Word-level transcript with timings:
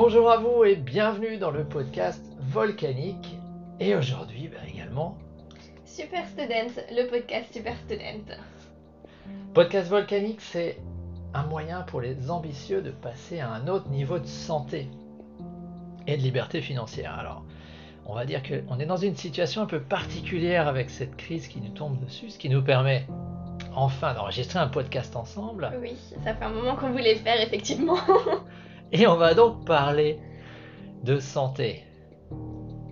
Bonjour 0.00 0.30
à 0.30 0.36
vous 0.36 0.62
et 0.62 0.76
bienvenue 0.76 1.38
dans 1.38 1.50
le 1.50 1.64
podcast 1.64 2.24
Volcanique. 2.38 3.36
Et 3.80 3.96
aujourd'hui 3.96 4.46
bah, 4.46 4.58
également. 4.72 5.18
Super 5.84 6.24
Student, 6.28 6.80
le 6.92 7.08
podcast 7.08 7.52
Super 7.52 7.74
Student. 7.78 8.36
Podcast 9.54 9.88
Volcanique, 9.88 10.40
c'est 10.40 10.78
un 11.34 11.42
moyen 11.46 11.80
pour 11.82 12.00
les 12.00 12.30
ambitieux 12.30 12.80
de 12.80 12.92
passer 12.92 13.40
à 13.40 13.50
un 13.50 13.66
autre 13.66 13.88
niveau 13.88 14.20
de 14.20 14.26
santé 14.26 14.86
et 16.06 16.16
de 16.16 16.22
liberté 16.22 16.60
financière. 16.60 17.18
Alors, 17.18 17.42
on 18.06 18.14
va 18.14 18.24
dire 18.24 18.40
qu'on 18.44 18.78
est 18.78 18.86
dans 18.86 18.96
une 18.96 19.16
situation 19.16 19.62
un 19.62 19.66
peu 19.66 19.80
particulière 19.80 20.68
avec 20.68 20.90
cette 20.90 21.16
crise 21.16 21.48
qui 21.48 21.60
nous 21.60 21.70
tombe 21.70 21.98
dessus, 22.04 22.30
ce 22.30 22.38
qui 22.38 22.48
nous 22.48 22.62
permet 22.62 23.04
enfin 23.74 24.14
d'enregistrer 24.14 24.60
un 24.60 24.68
podcast 24.68 25.16
ensemble. 25.16 25.72
Oui, 25.82 25.96
ça 26.24 26.36
fait 26.36 26.44
un 26.44 26.50
moment 26.50 26.76
qu'on 26.76 26.92
voulait 26.92 27.14
le 27.14 27.20
faire, 27.20 27.40
effectivement. 27.40 27.98
Et 28.92 29.06
on 29.06 29.16
va 29.16 29.34
donc 29.34 29.64
parler 29.64 30.18
de 31.04 31.18
santé. 31.18 31.84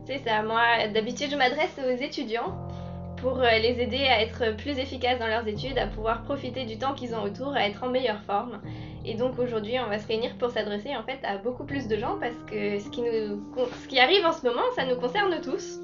C'est 0.07 0.19
ça, 0.19 0.43
moi 0.43 0.87
d'habitude 0.93 1.31
je 1.31 1.37
m'adresse 1.37 1.81
aux 1.85 1.97
étudiants 2.01 2.69
pour 3.17 3.41
euh, 3.41 3.59
les 3.59 3.81
aider 3.81 4.05
à 4.05 4.21
être 4.21 4.57
plus 4.57 4.79
efficaces 4.79 5.19
dans 5.19 5.27
leurs 5.27 5.49
études, 5.49 5.79
à 5.79 5.87
pouvoir 5.87 6.23
profiter 6.23 6.65
du 6.65 6.79
temps 6.79 6.95
qu'ils 6.95 7.15
ont 7.15 7.23
autour, 7.23 7.55
à 7.55 7.67
être 7.67 7.83
en 7.83 7.89
meilleure 7.89 8.23
forme. 8.23 8.61
Et 9.05 9.15
donc 9.15 9.39
aujourd'hui, 9.39 9.79
on 9.85 9.89
va 9.89 9.99
se 9.99 10.07
réunir 10.07 10.37
pour 10.39 10.51
s'adresser 10.51 10.95
en 10.95 11.03
fait 11.03 11.19
à 11.25 11.39
beaucoup 11.39 11.65
plus 11.65 11.89
de 11.89 11.97
gens 11.97 12.19
parce 12.21 12.37
que 12.51 12.79
ce 12.79 12.89
qui, 12.91 13.01
nous, 13.03 13.43
ce 13.83 13.89
qui 13.89 13.99
arrive 13.99 14.25
en 14.25 14.33
ce 14.33 14.47
moment, 14.47 14.63
ça 14.75 14.85
nous 14.85 14.97
concerne 14.97 15.41
tous. 15.41 15.81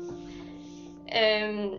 Euh, 1.15 1.71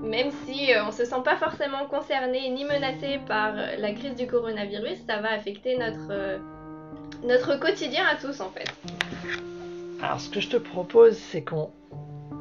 même 0.00 0.30
si 0.44 0.74
euh, 0.74 0.84
on 0.84 0.88
ne 0.88 0.92
se 0.92 1.04
sent 1.04 1.22
pas 1.24 1.36
forcément 1.36 1.86
concerné 1.86 2.50
ni 2.50 2.64
menacé 2.64 3.18
par 3.26 3.54
la 3.54 3.92
crise 3.92 4.14
du 4.14 4.26
coronavirus, 4.26 4.98
ça 5.06 5.20
va 5.20 5.30
affecter 5.30 5.78
notre, 5.78 6.40
notre 7.24 7.58
quotidien 7.58 8.04
à 8.06 8.16
tous 8.16 8.40
en 8.40 8.50
fait. 8.50 8.72
Alors 10.02 10.20
ce 10.20 10.28
que 10.28 10.40
je 10.40 10.48
te 10.48 10.56
propose, 10.56 11.16
c'est 11.16 11.42
qu'on 11.42 11.70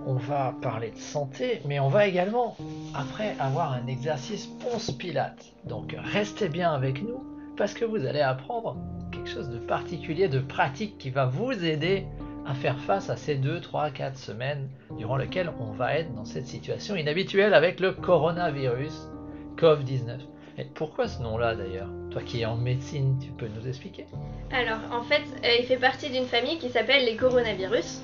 on 0.05 0.15
va 0.15 0.55
parler 0.61 0.91
de 0.91 0.97
santé, 0.97 1.61
mais 1.65 1.79
on 1.79 1.89
va 1.89 2.07
également 2.07 2.57
après 2.95 3.35
avoir 3.39 3.73
un 3.73 3.85
exercice 3.87 4.47
Ponce 4.47 4.91
Pilate. 4.91 5.45
Donc 5.65 5.95
restez 5.97 6.49
bien 6.49 6.71
avec 6.71 7.03
nous 7.03 7.23
parce 7.57 7.73
que 7.73 7.85
vous 7.85 8.05
allez 8.05 8.21
apprendre 8.21 8.77
quelque 9.11 9.29
chose 9.29 9.49
de 9.49 9.59
particulier, 9.59 10.27
de 10.27 10.39
pratique 10.39 10.97
qui 10.97 11.11
va 11.11 11.25
vous 11.25 11.51
aider 11.51 12.05
à 12.47 12.55
faire 12.55 12.79
face 12.79 13.11
à 13.11 13.17
ces 13.17 13.35
2, 13.35 13.61
3, 13.61 13.91
4 13.91 14.17
semaines 14.17 14.67
durant 14.97 15.15
lesquelles 15.15 15.51
on 15.59 15.71
va 15.71 15.95
être 15.95 16.13
dans 16.15 16.25
cette 16.25 16.47
situation 16.47 16.95
inhabituelle 16.95 17.53
avec 17.53 17.79
le 17.79 17.91
coronavirus 17.91 19.09
COVID-19. 19.57 20.17
Et 20.57 20.65
pourquoi 20.65 21.07
ce 21.07 21.21
nom-là 21.21 21.55
d'ailleurs? 21.55 21.89
Toi 22.11 22.21
qui 22.23 22.41
es 22.41 22.45
en 22.45 22.55
médecine, 22.55 23.17
tu 23.19 23.31
peux 23.31 23.47
nous 23.47 23.67
expliquer? 23.67 24.05
Alors 24.51 24.79
en 24.91 25.03
fait, 25.03 25.23
euh, 25.43 25.55
il 25.59 25.65
fait 25.65 25.77
partie 25.77 26.09
d'une 26.09 26.25
famille 26.25 26.57
qui 26.57 26.69
s'appelle 26.69 27.05
les 27.05 27.15
coronavirus. 27.15 28.01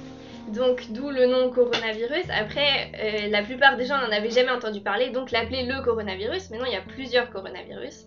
Donc 0.54 0.92
d'où 0.92 1.09
le 1.09 1.26
nom 1.28 1.52
coronavirus. 1.52 2.30
Après, 2.30 2.92
euh, 2.95 3.30
la 3.30 3.44
plupart 3.44 3.76
des 3.76 3.86
gens 3.86 3.98
n'en 3.98 4.12
avaient 4.12 4.31
jamais 4.31 4.52
entendu 4.52 4.80
parler, 4.80 5.09
donc 5.09 5.31
l'appeler 5.31 5.64
le 5.64 5.84
coronavirus. 5.84 6.50
Maintenant, 6.52 6.66
il 6.66 6.73
y 6.73 6.78
a 6.78 6.81
plusieurs 6.81 7.30
coronavirus. 7.31 8.06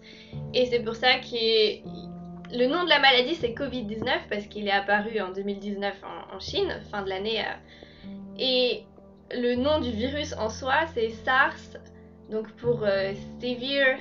Et 0.55 0.65
c'est 0.67 0.81
pour 0.81 0.95
ça 0.95 1.19
que 1.19 1.81
le 2.53 2.67
nom 2.67 2.85
de 2.85 2.89
la 2.89 2.99
maladie, 2.99 3.35
c'est 3.35 3.53
Covid-19, 3.53 4.29
parce 4.31 4.47
qu'il 4.47 4.67
est 4.67 4.73
apparu 4.73 5.21
en 5.21 5.33
2019 5.33 5.95
en, 6.33 6.39
Chine, 6.41 6.81
fin 6.91 7.03
de 7.03 7.11
l'année. 7.11 7.41
Euh. 7.41 8.09
Et 8.39 8.85
le 9.33 9.55
nom 9.57 9.81
du 9.81 9.91
virus 9.91 10.35
en 10.39 10.49
soi, 10.49 10.87
c'est 10.95 11.11
SARS, 11.11 11.77
donc 12.31 12.51
pour 12.53 12.85
euh, 12.85 13.13
Severe... 13.41 13.99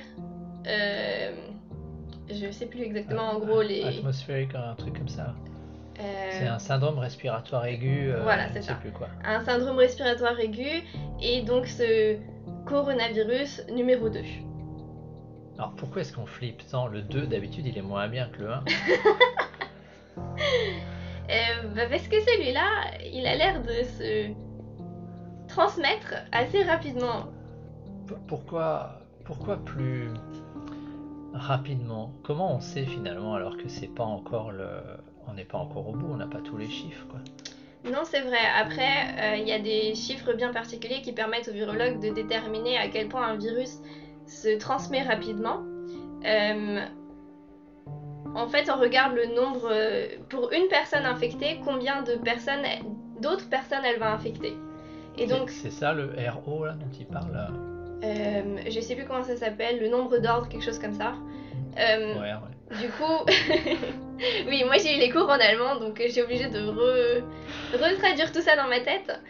je 0.64 2.50
sais 2.50 2.66
plus 2.66 2.82
exactement 2.82 3.30
en 3.30 3.38
gros 3.38 3.62
les... 3.62 3.84
Atmosphérique, 3.84 4.54
un 4.54 4.74
truc 4.74 4.96
comme 4.98 5.08
ça. 5.08 5.34
C'est 6.32 6.46
un 6.46 6.58
syndrome 6.58 6.98
respiratoire 6.98 7.66
aigu. 7.66 8.10
Euh, 8.10 8.22
voilà, 8.22 8.50
c'est 8.52 8.62
ça. 8.62 8.74
Plus 8.74 8.90
quoi. 8.90 9.08
Un 9.24 9.44
syndrome 9.44 9.76
respiratoire 9.76 10.38
aigu 10.40 10.82
et 11.20 11.42
donc 11.42 11.66
ce 11.66 12.16
coronavirus 12.64 13.66
numéro 13.70 14.08
2. 14.08 14.20
Alors 15.58 15.72
pourquoi 15.76 16.00
est-ce 16.02 16.14
qu'on 16.14 16.26
flippe 16.26 16.66
tant 16.70 16.86
Le 16.86 17.02
2 17.02 17.26
d'habitude 17.26 17.66
il 17.66 17.76
est 17.76 17.82
moins 17.82 18.08
bien 18.08 18.28
que 18.28 18.40
le 18.40 18.50
1 18.50 18.64
euh, 20.16 20.22
bah, 21.74 21.82
Parce 21.90 22.08
que 22.08 22.18
celui-là, 22.20 22.66
il 23.12 23.26
a 23.26 23.36
l'air 23.36 23.62
de 23.62 23.82
se 23.98 24.30
transmettre 25.48 26.14
assez 26.32 26.62
rapidement. 26.62 27.26
Pourquoi, 28.26 29.02
pourquoi 29.24 29.58
plus 29.58 30.08
rapidement 31.32 32.12
Comment 32.22 32.54
on 32.56 32.60
sait 32.60 32.84
finalement 32.84 33.34
alors 33.34 33.56
que 33.56 33.68
c'est 33.68 33.94
pas 33.94 34.04
encore 34.04 34.52
le, 34.52 34.68
on 35.28 35.34
n'est 35.34 35.44
pas 35.44 35.58
encore 35.58 35.88
au 35.88 35.92
bout, 35.92 36.08
on 36.10 36.16
n'a 36.16 36.26
pas 36.26 36.40
tous 36.40 36.56
les 36.56 36.68
chiffres. 36.68 37.06
Quoi? 37.08 37.20
Non, 37.84 38.00
c'est 38.04 38.20
vrai. 38.20 38.38
Après, 38.58 38.82
euh, 39.18 39.36
il 39.36 39.48
y 39.48 39.52
a 39.52 39.58
des 39.58 39.94
chiffres 39.94 40.32
bien 40.34 40.52
particuliers 40.52 41.00
qui 41.02 41.12
permettent 41.12 41.48
aux 41.48 41.52
virologues 41.52 42.00
de 42.00 42.10
déterminer 42.12 42.76
à 42.76 42.88
quel 42.88 43.08
point 43.08 43.26
un 43.26 43.36
virus 43.36 43.78
se 44.26 44.58
transmet 44.58 45.02
rapidement. 45.02 45.62
Euh, 46.24 46.84
en 48.34 48.48
fait, 48.48 48.70
on 48.70 48.78
regarde 48.78 49.14
le 49.14 49.34
nombre, 49.34 49.68
euh, 49.70 50.08
pour 50.28 50.52
une 50.52 50.68
personne 50.68 51.06
infectée, 51.06 51.60
combien 51.64 52.02
de 52.02 52.14
personnes, 52.16 52.64
d'autres 53.20 53.48
personnes 53.48 53.84
elle 53.84 53.98
va 53.98 54.12
infecter. 54.12 54.54
Et 55.16 55.26
donc, 55.26 55.50
c'est 55.50 55.70
ça 55.70 55.92
le 55.92 56.12
RO 56.30 56.64
là 56.64 56.74
dont 56.74 56.90
il 56.98 57.06
parle. 57.06 57.69
Euh, 58.02 58.58
je 58.68 58.80
sais 58.80 58.94
plus 58.94 59.04
comment 59.04 59.22
ça 59.22 59.36
s'appelle, 59.36 59.80
le 59.80 59.88
nombre 59.88 60.18
d'ordres, 60.18 60.48
quelque 60.48 60.64
chose 60.64 60.78
comme 60.78 60.94
ça. 60.94 61.14
ouais, 61.76 62.14
ouais. 62.14 62.78
Du 62.80 62.88
coup, 62.88 63.26
oui, 64.46 64.62
moi 64.64 64.76
j'ai 64.78 64.96
eu 64.96 65.00
les 65.00 65.10
cours 65.10 65.28
en 65.28 65.40
allemand, 65.40 65.76
donc 65.80 66.00
j'ai 66.06 66.22
obligé 66.22 66.48
de 66.48 66.68
retraduire 67.72 68.30
tout 68.32 68.40
ça 68.40 68.54
dans 68.56 68.68
ma 68.68 68.80
tête. 68.80 69.20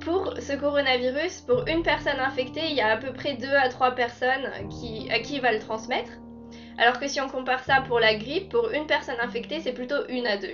Pour 0.00 0.34
ce 0.38 0.52
coronavirus, 0.52 1.40
pour 1.40 1.66
une 1.66 1.82
personne 1.82 2.20
infectée, 2.20 2.68
il 2.68 2.76
y 2.76 2.80
a 2.80 2.92
à 2.92 2.96
peu 2.96 3.12
près 3.12 3.34
2 3.34 3.48
à 3.48 3.68
3 3.68 3.92
personnes 3.92 4.50
qui, 4.68 5.10
à 5.10 5.18
qui 5.18 5.36
il 5.36 5.40
va 5.40 5.52
le 5.52 5.58
transmettre. 5.58 6.12
Alors 6.78 7.00
que 7.00 7.08
si 7.08 7.20
on 7.20 7.28
compare 7.28 7.64
ça 7.64 7.82
pour 7.88 7.98
la 7.98 8.14
grippe, 8.14 8.50
pour 8.50 8.70
une 8.70 8.86
personne 8.86 9.16
infectée, 9.20 9.60
c'est 9.60 9.72
plutôt 9.72 9.96
1 10.08 10.24
à 10.26 10.36
2. 10.36 10.48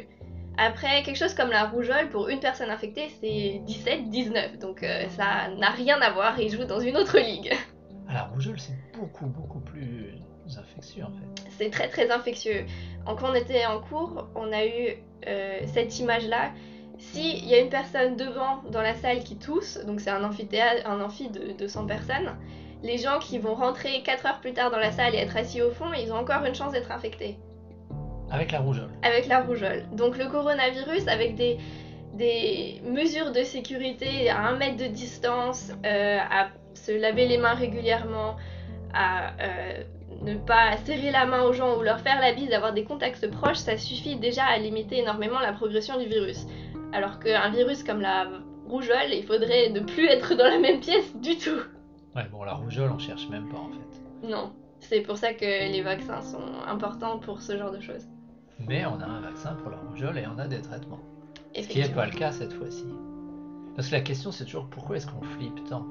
Après, 0.63 1.03
quelque 1.05 1.17
chose 1.17 1.33
comme 1.33 1.49
la 1.49 1.65
rougeole, 1.65 2.11
pour 2.11 2.29
une 2.29 2.39
personne 2.39 2.69
infectée, 2.69 3.09
c'est 3.23 3.63
17, 3.65 4.11
19. 4.11 4.59
Donc 4.59 4.83
euh, 4.83 5.09
ça 5.09 5.49
n'a 5.57 5.71
rien 5.71 5.99
à 6.03 6.11
voir, 6.11 6.39
il 6.39 6.51
joue 6.51 6.65
dans 6.65 6.81
une 6.81 6.99
autre 6.99 7.19
ligue. 7.19 7.51
Ah, 8.07 8.13
la 8.13 8.23
rougeole, 8.25 8.61
c'est 8.61 8.77
beaucoup, 8.93 9.25
beaucoup 9.25 9.61
plus 9.61 10.21
infectieux 10.59 11.05
en 11.05 11.13
fait. 11.13 11.51
C'est 11.57 11.71
très 11.71 11.89
très 11.89 12.11
infectieux. 12.11 12.67
quand 13.07 13.23
on 13.23 13.35
était 13.35 13.65
en 13.65 13.81
cours, 13.81 14.29
on 14.35 14.53
a 14.53 14.67
eu 14.67 14.97
euh, 15.27 15.61
cette 15.73 15.99
image-là. 15.99 16.51
S'il 16.99 17.47
y 17.47 17.55
a 17.55 17.61
une 17.61 17.71
personne 17.71 18.17
devant 18.17 18.63
dans 18.71 18.83
la 18.83 18.95
salle 18.95 19.21
qui 19.21 19.39
tousse, 19.39 19.79
donc 19.87 20.01
c'est 20.01 20.11
un 20.11 20.23
amphithéâtre, 20.23 20.87
un 20.87 21.01
amphi 21.01 21.31
de 21.31 21.53
200 21.53 21.87
personnes, 21.87 22.37
les 22.83 22.99
gens 22.99 23.19
qui 23.19 23.39
vont 23.39 23.55
rentrer 23.55 24.03
4 24.03 24.27
heures 24.27 24.41
plus 24.41 24.53
tard 24.53 24.71
dans 24.71 24.79
la 24.79 24.93
salle 24.93 25.15
et 25.15 25.19
être 25.19 25.39
assis 25.39 25.63
au 25.63 25.71
fond, 25.71 25.91
ils 25.95 26.13
ont 26.13 26.17
encore 26.17 26.45
une 26.45 26.55
chance 26.55 26.73
d'être 26.73 26.93
infectés. 26.93 27.39
Avec 28.31 28.53
la 28.53 28.61
rougeole. 28.61 28.91
Avec 29.03 29.27
la 29.27 29.41
rougeole. 29.41 29.85
Donc 29.93 30.17
le 30.17 30.27
coronavirus, 30.27 31.09
avec 31.09 31.35
des, 31.35 31.59
des 32.15 32.81
mesures 32.85 33.33
de 33.33 33.43
sécurité 33.43 34.31
à 34.31 34.47
un 34.47 34.57
mètre 34.57 34.77
de 34.77 34.87
distance, 34.87 35.73
euh, 35.85 36.19
à 36.19 36.49
se 36.75 36.93
laver 36.93 37.27
les 37.27 37.39
mains 37.39 37.55
régulièrement, 37.55 38.37
à 38.95 39.33
euh, 39.41 39.83
ne 40.23 40.35
pas 40.37 40.77
serrer 40.85 41.11
la 41.11 41.27
main 41.27 41.43
aux 41.43 41.53
gens 41.53 41.79
ou 41.79 41.83
leur 41.83 42.01
faire 42.01 42.21
la 42.21 42.33
bise, 42.33 42.53
avoir 42.53 42.73
des 42.73 42.85
contacts 42.85 43.29
proches, 43.31 43.59
ça 43.59 43.77
suffit 43.77 44.17
déjà 44.17 44.45
à 44.45 44.59
limiter 44.59 44.99
énormément 44.99 45.41
la 45.41 45.53
progression 45.53 45.99
du 45.99 46.07
virus. 46.07 46.47
Alors 46.93 47.21
qu'un 47.21 47.51
virus 47.51 47.85
comme 47.85 48.01
la 48.01 48.29
rougeole, 48.69 49.13
il 49.13 49.25
faudrait 49.25 49.71
ne 49.71 49.81
plus 49.81 50.07
être 50.07 50.35
dans 50.35 50.45
la 50.45 50.59
même 50.59 50.81
pièce 50.81 51.17
du 51.17 51.37
tout. 51.37 51.61
Ouais, 52.15 52.27
bon, 52.31 52.43
la 52.45 52.55
rougeole, 52.55 52.91
on 52.91 52.99
cherche 52.99 53.29
même 53.29 53.49
pas 53.49 53.59
en 53.59 53.71
fait. 53.71 54.29
Non, 54.29 54.53
c'est 54.81 55.01
pour 55.01 55.17
ça 55.17 55.33
que 55.33 55.45
les 55.45 55.83
vaccins 55.83 56.21
sont 56.21 56.53
importants 56.67 57.19
pour 57.19 57.41
ce 57.41 57.57
genre 57.57 57.71
de 57.71 57.81
choses. 57.81 58.07
Mais 58.69 58.85
on 58.87 59.01
a 59.01 59.07
un 59.07 59.21
vaccin 59.21 59.55
pour 59.55 59.71
la 59.71 59.79
rougeole 59.79 60.19
et 60.19 60.25
on 60.27 60.39
a 60.39 60.47
des 60.47 60.61
traitements. 60.61 61.01
Ce 61.55 61.67
qui 61.67 61.81
n'est 61.81 61.89
pas 61.89 62.07
le 62.07 62.13
cas 62.13 62.33
cette 62.33 62.53
fois-ci. 62.53 62.87
Parce 63.75 63.89
que 63.89 63.95
la 63.95 64.01
question 64.01 64.31
c'est 64.31 64.45
toujours 64.45 64.67
pourquoi 64.67 64.97
est-ce 64.97 65.07
qu'on 65.07 65.23
flippe 65.23 65.65
tant? 65.69 65.87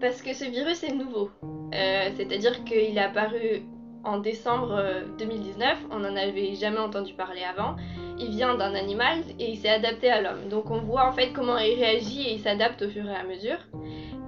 Parce 0.00 0.22
que 0.22 0.34
ce 0.34 0.44
virus 0.44 0.82
est 0.82 0.94
nouveau. 0.94 1.30
Euh, 1.42 2.10
c'est-à-dire 2.16 2.64
qu'il 2.64 2.96
est 2.96 3.00
apparu 3.00 3.62
en 4.04 4.18
décembre 4.18 4.82
2019, 5.18 5.68
euh, 5.68 5.74
on 5.92 6.00
n'en 6.00 6.16
avait 6.16 6.54
jamais 6.54 6.78
entendu 6.78 7.14
parler 7.14 7.42
avant. 7.42 7.76
Il 8.18 8.30
vient 8.30 8.56
d'un 8.56 8.74
animal 8.74 9.20
et 9.38 9.50
il 9.50 9.56
s'est 9.56 9.68
adapté 9.68 10.10
à 10.10 10.20
l'homme. 10.20 10.48
Donc 10.48 10.70
on 10.70 10.80
voit 10.80 11.06
en 11.06 11.12
fait 11.12 11.32
comment 11.32 11.56
il 11.58 11.78
réagit 11.78 12.22
et 12.22 12.34
il 12.34 12.40
s'adapte 12.40 12.82
au 12.82 12.88
fur 12.88 13.08
et 13.08 13.14
à 13.14 13.24
mesure. 13.24 13.58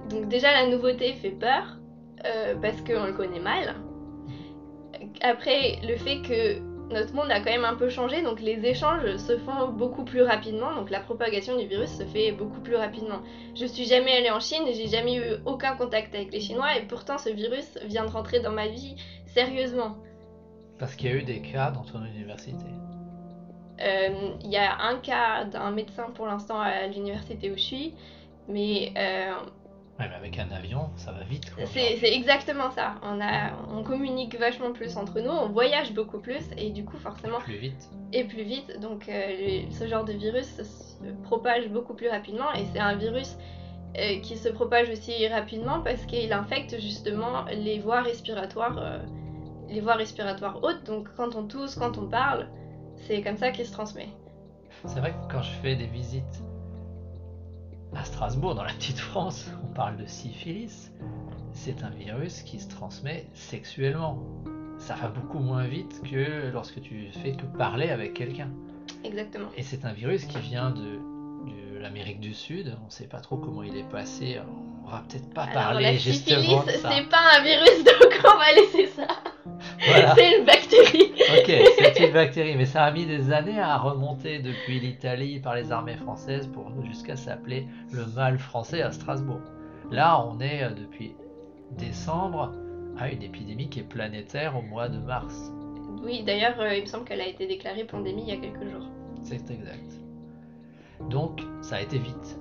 Donc 0.09 0.27
déjà 0.29 0.51
la 0.51 0.67
nouveauté 0.67 1.13
fait 1.13 1.31
peur 1.31 1.77
euh, 2.25 2.55
parce 2.61 2.81
qu'on 2.81 3.05
le 3.05 3.13
connaît 3.13 3.39
mal. 3.39 3.75
Après 5.21 5.79
le 5.83 5.97
fait 5.97 6.21
que 6.21 6.74
notre 6.91 7.13
monde 7.13 7.31
a 7.31 7.39
quand 7.39 7.51
même 7.51 7.65
un 7.65 7.75
peu 7.75 7.89
changé, 7.89 8.21
donc 8.21 8.41
les 8.41 8.65
échanges 8.65 9.17
se 9.17 9.37
font 9.37 9.69
beaucoup 9.69 10.03
plus 10.03 10.21
rapidement, 10.21 10.73
donc 10.75 10.89
la 10.89 10.99
propagation 10.99 11.57
du 11.57 11.65
virus 11.65 11.89
se 11.89 12.03
fait 12.03 12.31
beaucoup 12.31 12.59
plus 12.61 12.75
rapidement. 12.75 13.21
Je 13.55 13.65
suis 13.65 13.85
jamais 13.85 14.11
allée 14.11 14.29
en 14.29 14.39
Chine 14.39 14.63
j'ai 14.73 14.87
jamais 14.87 15.15
eu 15.15 15.23
aucun 15.45 15.75
contact 15.75 16.13
avec 16.13 16.31
les 16.31 16.39
Chinois, 16.39 16.77
et 16.77 16.83
pourtant 16.83 17.17
ce 17.17 17.29
virus 17.29 17.79
vient 17.85 18.05
de 18.05 18.11
rentrer 18.11 18.39
dans 18.39 18.51
ma 18.51 18.67
vie 18.67 18.95
sérieusement. 19.25 19.97
Parce 20.77 20.95
qu'il 20.95 21.09
y 21.09 21.13
a 21.13 21.15
eu 21.15 21.23
des 21.23 21.41
cas 21.41 21.71
dans 21.71 21.83
ton 21.83 22.03
université. 22.03 22.65
Euh, 23.81 24.31
Il 24.43 24.51
y 24.51 24.57
a 24.57 24.77
un 24.81 24.97
cas 24.97 25.45
d'un 25.45 25.71
médecin 25.71 26.09
pour 26.13 26.27
l'instant 26.27 26.59
à 26.59 26.87
l'université 26.87 27.51
où 27.51 27.55
je 27.55 27.61
suis, 27.61 27.93
mais 28.47 28.93
euh, 28.97 29.33
Ouais, 29.97 30.07
mais 30.09 30.15
avec 30.15 30.37
un 30.39 30.51
avion, 30.51 30.89
ça 30.97 31.13
va 31.13 31.23
vite. 31.23 31.53
c'est 31.67 31.95
c'est 31.97 32.13
exactement 32.13 32.69
ça. 32.71 32.95
On, 33.01 33.21
a, 33.21 33.51
on 33.71 33.81
communique 33.81 34.37
vachement 34.37 34.73
plus 34.73 34.97
entre 34.97 35.21
nous, 35.21 35.29
on 35.31 35.47
voyage 35.47 35.93
beaucoup 35.93 36.19
plus, 36.19 36.43
et 36.57 36.71
du 36.71 36.83
coup, 36.83 36.97
forcément, 36.97 37.39
Plus 37.39 37.55
vite. 37.57 37.89
et 38.11 38.25
plus 38.25 38.43
vite. 38.43 38.77
Donc, 38.81 39.07
euh, 39.07 39.61
ce 39.71 39.87
genre 39.87 40.03
de 40.03 40.11
virus 40.11 40.47
se 40.61 41.11
propage 41.23 41.69
beaucoup 41.69 41.93
plus 41.93 42.09
rapidement, 42.09 42.51
et 42.53 42.65
c'est 42.73 42.79
un 42.79 42.95
virus 42.95 43.37
euh, 43.97 44.19
qui 44.19 44.35
se 44.35 44.49
propage 44.49 44.89
aussi 44.89 45.25
rapidement 45.29 45.79
parce 45.79 46.05
qu'il 46.05 46.33
infecte 46.33 46.77
justement 46.81 47.45
les 47.53 47.79
voies 47.79 48.01
respiratoires, 48.01 48.77
euh, 48.77 48.97
les 49.69 49.79
voies 49.79 49.95
respiratoires 49.95 50.59
hautes. 50.61 50.83
Donc, 50.85 51.07
quand 51.15 51.35
on 51.35 51.47
tousse, 51.47 51.75
quand 51.75 51.97
on 51.97 52.07
parle, 52.09 52.49
c'est 53.07 53.21
comme 53.21 53.37
ça 53.37 53.51
qu'il 53.51 53.65
se 53.65 53.71
transmet. 53.71 54.09
C'est 54.87 54.99
vrai 54.99 55.11
que 55.11 55.31
quand 55.31 55.41
je 55.41 55.51
fais 55.61 55.77
des 55.77 55.87
visites 55.87 56.41
à 57.95 58.03
Strasbourg, 58.03 58.55
dans 58.55 58.63
la 58.63 58.73
petite 58.73 58.99
France, 58.99 59.49
on 59.63 59.73
parle 59.73 59.97
de 59.97 60.05
syphilis. 60.05 60.91
C'est 61.53 61.83
un 61.83 61.89
virus 61.89 62.41
qui 62.41 62.59
se 62.59 62.67
transmet 62.67 63.27
sexuellement. 63.33 64.21
Ça 64.77 64.95
va 64.95 65.07
beaucoup 65.07 65.39
moins 65.39 65.65
vite 65.65 66.01
que 66.03 66.51
lorsque 66.51 66.81
tu 66.81 67.09
fais 67.23 67.31
que 67.31 67.45
parler 67.57 67.89
avec 67.89 68.13
quelqu'un. 68.13 68.49
Exactement. 69.03 69.47
Et 69.55 69.63
c'est 69.63 69.85
un 69.85 69.93
virus 69.93 70.25
qui 70.25 70.37
vient 70.39 70.71
de, 70.71 70.81
de 70.81 71.14
l'Amérique 71.85 72.19
du 72.19 72.33
Sud. 72.33 72.75
On 72.81 72.85
ne 72.87 72.91
sait 72.91 73.07
pas 73.07 73.19
trop 73.19 73.37
comment 73.37 73.61
il 73.61 73.77
est 73.77 73.89
passé. 73.89 74.39
On 74.85 74.89
va 74.89 75.03
peut-être 75.07 75.31
pas 75.33 75.43
Alors, 75.43 75.53
parler 75.53 75.83
la 75.83 75.97
justement 75.97 76.63
syphilis, 76.63 76.81
c'est 76.81 77.09
pas 77.09 77.37
un 77.37 77.43
virus, 77.43 77.83
donc 77.83 78.21
on 78.23 78.37
va 78.37 78.53
laisser 78.53 78.87
ça. 78.87 79.07
Voilà. 79.87 80.15
C'est 80.15 80.37
une 80.37 80.45
bactérie. 80.45 81.11
Ok, 81.37 81.73
c'est 81.77 82.07
une 82.07 82.13
bactérie, 82.13 82.55
mais 82.55 82.65
ça 82.65 82.85
a 82.85 82.91
mis 82.91 83.05
des 83.05 83.31
années 83.31 83.59
à 83.59 83.77
remonter 83.77 84.39
depuis 84.39 84.79
l'Italie 84.79 85.39
par 85.39 85.55
les 85.55 85.71
armées 85.71 85.95
françaises 85.95 86.47
pour 86.47 86.71
jusqu'à 86.83 87.15
s'appeler 87.15 87.67
le 87.91 88.05
mal 88.15 88.39
français 88.39 88.81
à 88.81 88.91
Strasbourg. 88.91 89.41
Là, 89.91 90.25
on 90.25 90.39
est 90.39 90.63
euh, 90.63 90.71
depuis 90.71 91.15
décembre 91.77 92.51
à 92.97 93.09
une 93.11 93.21
épidémie 93.21 93.69
qui 93.69 93.81
est 93.81 93.83
planétaire 93.83 94.57
au 94.57 94.63
mois 94.63 94.89
de 94.89 94.97
mars. 94.97 95.51
Oui, 96.03 96.23
d'ailleurs, 96.23 96.59
euh, 96.59 96.75
il 96.75 96.81
me 96.81 96.87
semble 96.87 97.05
qu'elle 97.05 97.21
a 97.21 97.27
été 97.27 97.45
déclarée 97.45 97.83
pandémie 97.83 98.23
il 98.23 98.29
y 98.29 98.37
a 98.37 98.41
quelques 98.41 98.71
jours. 98.71 98.87
C'est 99.23 99.51
exact. 99.51 100.04
Donc, 101.09 101.41
ça 101.61 101.75
a 101.77 101.81
été 101.81 101.97
vite. 101.97 102.39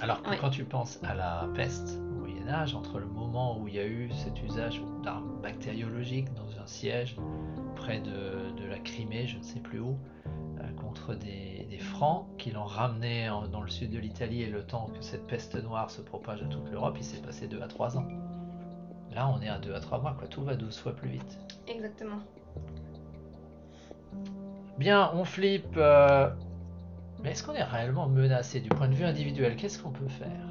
Alors 0.00 0.22
que 0.22 0.30
Ouais. 0.30 0.38
quand 0.40 0.50
tu 0.50 0.64
penses 0.64 0.98
à 1.02 1.14
la 1.14 1.46
peste 1.54 1.98
au 2.10 2.20
Moyen 2.20 2.48
Âge, 2.48 2.74
entre 2.74 2.98
le 2.98 3.06
moment 3.06 3.58
où 3.58 3.68
il 3.68 3.74
y 3.74 3.78
a 3.78 3.86
eu 3.86 4.10
cet 4.12 4.42
usage 4.42 4.80
d'armes 5.02 5.40
bactériologiques 5.42 6.32
dans 6.34 6.60
un 6.62 6.66
siège 6.66 7.16
près 7.76 8.00
de, 8.00 8.50
de 8.60 8.66
la 8.66 8.78
Crimée, 8.78 9.26
je 9.26 9.36
ne 9.38 9.42
sais 9.42 9.60
plus 9.60 9.80
où, 9.80 9.96
euh, 10.60 10.72
contre 10.80 11.14
des, 11.14 11.66
des 11.68 11.78
Francs 11.78 12.26
qui 12.38 12.50
l'ont 12.50 12.64
ramené 12.64 13.28
en- 13.28 13.46
dans 13.48 13.60
le 13.62 13.68
sud 13.68 13.90
de 13.90 13.98
l'Italie 13.98 14.42
et 14.42 14.48
le 14.50 14.62
temps 14.64 14.88
que 14.96 15.02
cette 15.04 15.26
peste 15.26 15.62
noire 15.62 15.90
se 15.90 16.00
propage 16.00 16.42
à 16.42 16.46
toute 16.46 16.70
l'Europe, 16.70 16.96
il 16.98 17.04
s'est 17.04 17.20
passé 17.20 17.46
2 17.48 17.60
à 17.60 17.68
3 17.68 17.98
ans. 17.98 18.06
Là, 19.12 19.28
on 19.28 19.42
est 19.42 19.48
à 19.48 19.58
2 19.58 19.74
à 19.74 19.80
3 19.80 20.00
mois, 20.00 20.14
quoi. 20.18 20.28
tout 20.28 20.42
va 20.42 20.54
12 20.54 20.78
fois 20.78 20.94
plus 20.94 21.08
vite. 21.08 21.38
Exactement. 21.66 22.20
Bien, 24.78 25.10
on 25.14 25.24
flippe. 25.24 25.76
euh, 25.76 26.30
Mais 27.22 27.32
est-ce 27.32 27.42
qu'on 27.42 27.54
est 27.54 27.62
réellement 27.62 28.08
menacé 28.08 28.60
du 28.60 28.68
point 28.68 28.88
de 28.88 28.94
vue 28.94 29.04
individuel? 29.04 29.56
Qu'est-ce 29.56 29.82
qu'on 29.82 29.90
peut 29.90 30.08
faire? 30.08 30.46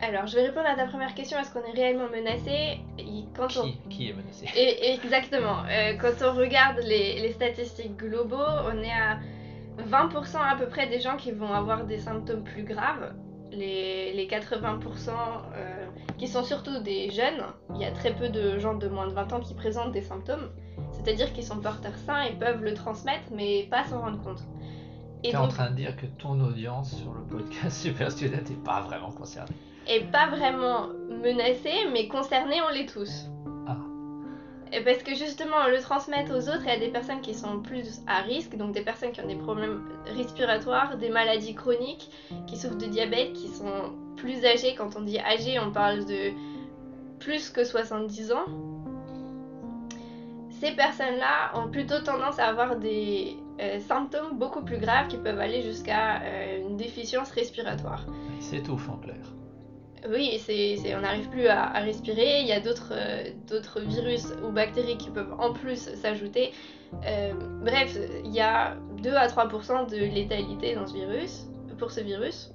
Alors, 0.00 0.26
je 0.26 0.36
vais 0.36 0.46
répondre 0.46 0.66
à 0.66 0.74
ta 0.74 0.86
première 0.86 1.14
question 1.14 1.38
est-ce 1.38 1.52
qu'on 1.52 1.64
est 1.64 1.76
réellement 1.76 2.08
menacé? 2.10 2.80
On... 3.38 3.46
qui, 3.46 3.78
qui 3.88 4.08
est 4.10 4.12
menacé? 4.12 4.46
Et, 4.56 4.92
exactement. 4.94 5.64
Euh, 5.70 5.94
quand 6.00 6.12
on 6.22 6.34
regarde 6.34 6.78
les, 6.78 7.20
les 7.20 7.32
statistiques 7.32 7.96
globaux, 7.96 8.36
on 8.36 8.82
est 8.82 8.90
à 8.90 9.18
20% 9.82 10.36
à 10.36 10.56
peu 10.56 10.66
près 10.66 10.88
des 10.88 11.00
gens 11.00 11.16
qui 11.16 11.32
vont 11.32 11.52
avoir 11.52 11.84
des 11.84 11.98
symptômes 11.98 12.44
plus 12.44 12.64
graves. 12.64 13.14
Les, 13.50 14.12
les 14.14 14.26
80% 14.26 15.10
euh, 15.54 15.86
qui 16.18 16.26
sont 16.26 16.42
surtout 16.42 16.80
des 16.80 17.10
jeunes. 17.10 17.44
Il 17.74 17.80
y 17.80 17.84
a 17.84 17.92
très 17.92 18.12
peu 18.12 18.28
de 18.28 18.58
gens 18.58 18.74
de 18.74 18.88
moins 18.88 19.06
de 19.06 19.12
20 19.12 19.32
ans 19.32 19.40
qui 19.40 19.54
présentent 19.54 19.92
des 19.92 20.02
symptômes. 20.02 20.50
C'est-à-dire 21.04 21.32
qu'ils 21.32 21.44
sont 21.44 21.58
porteurs 21.58 21.96
sains 22.06 22.22
et 22.22 22.32
peuvent 22.32 22.62
le 22.64 22.72
transmettre, 22.74 23.24
mais 23.30 23.66
pas 23.70 23.84
s'en 23.84 24.00
rendre 24.00 24.22
compte. 24.22 24.42
Tu 25.22 25.30
Et 25.30 25.32
es 25.32 25.36
en 25.36 25.48
train 25.48 25.70
de 25.70 25.76
dire 25.76 25.96
que 25.96 26.06
ton 26.06 26.40
audience 26.40 26.94
sur 26.96 27.12
le 27.12 27.22
podcast 27.22 27.76
Super 27.82 28.10
Student 28.10 28.38
n'est 28.48 28.56
pas 28.56 28.80
vraiment 28.80 29.10
concernée. 29.10 29.54
est 29.86 30.10
pas 30.10 30.28
vraiment 30.28 30.88
menacés, 31.22 31.86
mais 31.92 32.08
concernés, 32.08 32.60
on 32.66 32.72
l'est 32.72 32.86
tous. 32.86 33.26
Ah. 33.66 33.76
Et 34.72 34.80
parce 34.82 35.02
que 35.02 35.14
justement, 35.14 35.68
le 35.68 35.80
transmettre 35.80 36.32
aux 36.32 36.48
autres, 36.48 36.62
il 36.64 36.68
y 36.68 36.72
a 36.72 36.78
des 36.78 36.88
personnes 36.88 37.20
qui 37.20 37.34
sont 37.34 37.60
plus 37.60 38.00
à 38.06 38.20
risque, 38.22 38.56
donc 38.56 38.72
des 38.72 38.82
personnes 38.82 39.12
qui 39.12 39.20
ont 39.20 39.26
des 39.26 39.36
problèmes 39.36 39.82
respiratoires, 40.06 40.96
des 40.96 41.10
maladies 41.10 41.54
chroniques, 41.54 42.10
qui 42.46 42.56
souffrent 42.56 42.78
de 42.78 42.86
diabète, 42.86 43.34
qui 43.34 43.48
sont 43.48 43.92
plus 44.16 44.44
âgées. 44.44 44.74
Quand 44.74 44.96
on 44.96 45.02
dit 45.02 45.18
âgé, 45.20 45.58
on 45.60 45.70
parle 45.70 46.06
de 46.06 46.32
plus 47.18 47.50
que 47.50 47.62
70 47.64 48.32
ans. 48.32 48.44
Ces 50.64 50.72
personnes-là 50.72 51.52
ont 51.60 51.68
plutôt 51.68 51.98
tendance 52.00 52.38
à 52.38 52.46
avoir 52.46 52.76
des 52.76 53.36
euh, 53.60 53.78
symptômes 53.80 54.38
beaucoup 54.38 54.62
plus 54.62 54.78
graves 54.78 55.08
qui 55.08 55.18
peuvent 55.18 55.38
aller 55.38 55.60
jusqu'à 55.60 56.22
euh, 56.22 56.66
une 56.66 56.78
déficience 56.78 57.30
respiratoire. 57.32 58.06
Il 58.38 58.42
s'étouffe 58.42 58.88
en 58.88 58.96
clair. 58.96 59.16
Oui, 60.08 60.38
c'est, 60.38 60.76
c'est- 60.78 60.94
on 60.96 61.00
n'arrive 61.00 61.28
plus 61.28 61.48
à, 61.48 61.64
à 61.64 61.80
respirer. 61.80 62.40
Il 62.40 62.46
y 62.46 62.52
a 62.52 62.60
d'autres, 62.60 62.92
euh, 62.92 63.24
virus 63.86 64.28
ou 64.42 64.52
bactéries 64.52 64.96
qui 64.96 65.10
peuvent 65.10 65.34
en 65.38 65.52
plus 65.52 65.90
s'ajouter. 65.96 66.52
Euh, 67.06 67.34
bref, 67.62 67.98
il 68.24 68.32
y 68.32 68.40
a 68.40 68.74
2 69.02 69.14
à 69.14 69.26
3% 69.26 69.84
de 69.90 69.96
létalité 69.98 70.74
dans 70.74 70.86
ce 70.86 70.94
virus, 70.94 71.46
pour 71.78 71.90
ce 71.90 72.00
virus. 72.00 72.50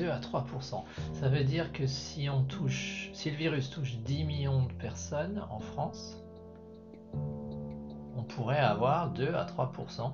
Euh, 0.00 0.04
2 0.04 0.10
à 0.10 0.18
3%. 0.18 0.84
Ça 1.14 1.28
veut 1.28 1.44
dire 1.44 1.72
que 1.72 1.86
si 1.86 2.28
on 2.28 2.42
touche, 2.42 3.10
si 3.12 3.30
le 3.30 3.36
virus 3.36 3.70
touche 3.70 3.96
10 3.98 4.24
millions 4.24 4.64
de 4.64 4.72
personnes 4.72 5.42
en 5.50 5.60
France, 5.60 6.22
on 8.16 8.22
pourrait 8.22 8.58
avoir 8.58 9.10
2 9.10 9.34
à 9.34 9.44
3% 9.44 10.10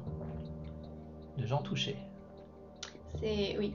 de 1.39 1.47
gens 1.47 1.63
touchés. 1.63 1.97
c'est 3.19 3.57
oui, 3.59 3.75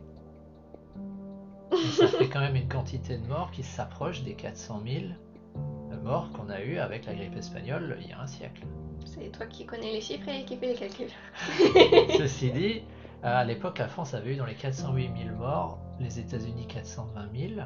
Et 1.72 1.92
ça 1.92 2.08
fait 2.08 2.30
quand 2.30 2.40
même 2.40 2.56
une 2.56 2.70
quantité 2.70 3.18
de 3.18 3.26
morts 3.26 3.52
qui 3.52 3.64
s'approche 3.64 4.24
des 4.24 4.34
400 4.34 4.82
000 4.86 5.06
morts 6.04 6.32
qu'on 6.32 6.50
a 6.50 6.62
eu 6.62 6.78
avec 6.78 7.06
la 7.06 7.14
grippe 7.16 7.36
espagnole 7.36 7.98
il 8.02 8.10
y 8.10 8.14
a 8.14 8.22
un 8.22 8.28
siècle. 8.28 8.64
c'est 9.06 9.32
toi 9.32 9.46
qui 9.46 9.66
connais 9.66 9.92
les 9.92 10.02
chiffres 10.02 10.30
et 10.30 10.46
qui 10.46 10.56
fais 10.56 10.68
les 10.68 10.76
calculs. 10.76 11.10
Ceci 12.18 12.52
dit, 12.52 12.82
à 13.24 13.44
l'époque, 13.44 13.80
la 13.80 13.88
France 13.88 14.14
avait 14.14 14.34
eu 14.34 14.36
dans 14.36 14.46
les 14.46 14.54
408 14.56 15.12
000 15.26 15.36
morts, 15.36 15.80
les 16.00 16.20
États-Unis 16.20 16.68
420 16.68 17.22
000, 17.36 17.62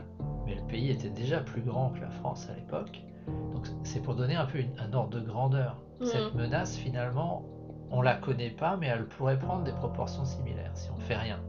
mais 0.46 0.56
le 0.56 0.62
pays 0.68 0.90
était 0.92 1.10
déjà 1.10 1.40
plus 1.40 1.62
grand 1.62 1.90
que 1.90 2.00
la 2.02 2.10
France 2.10 2.48
à 2.50 2.56
l'époque. 2.56 3.02
Donc 3.54 3.66
c'est 3.84 4.02
pour 4.02 4.16
donner 4.16 4.36
un 4.36 4.46
peu 4.46 4.60
une- 4.60 4.74
un 4.80 4.94
ordre 4.94 5.20
de 5.20 5.20
grandeur. 5.26 5.78
Cette 6.04 6.34
Mhm. 6.34 6.42
menace, 6.42 6.78
finalement, 6.78 7.44
on 7.92 8.02
la 8.02 8.16
connaît 8.16 8.50
pas, 8.50 8.78
mais 8.78 8.88
elle 8.88 9.06
pourrait 9.06 9.38
prendre 9.38 9.64
des 9.64 9.74
proportions 9.74 10.26
similaires 10.26 10.72
si 10.74 10.90
on 10.90 11.00
fait 11.00 11.18
rien. 11.18 11.40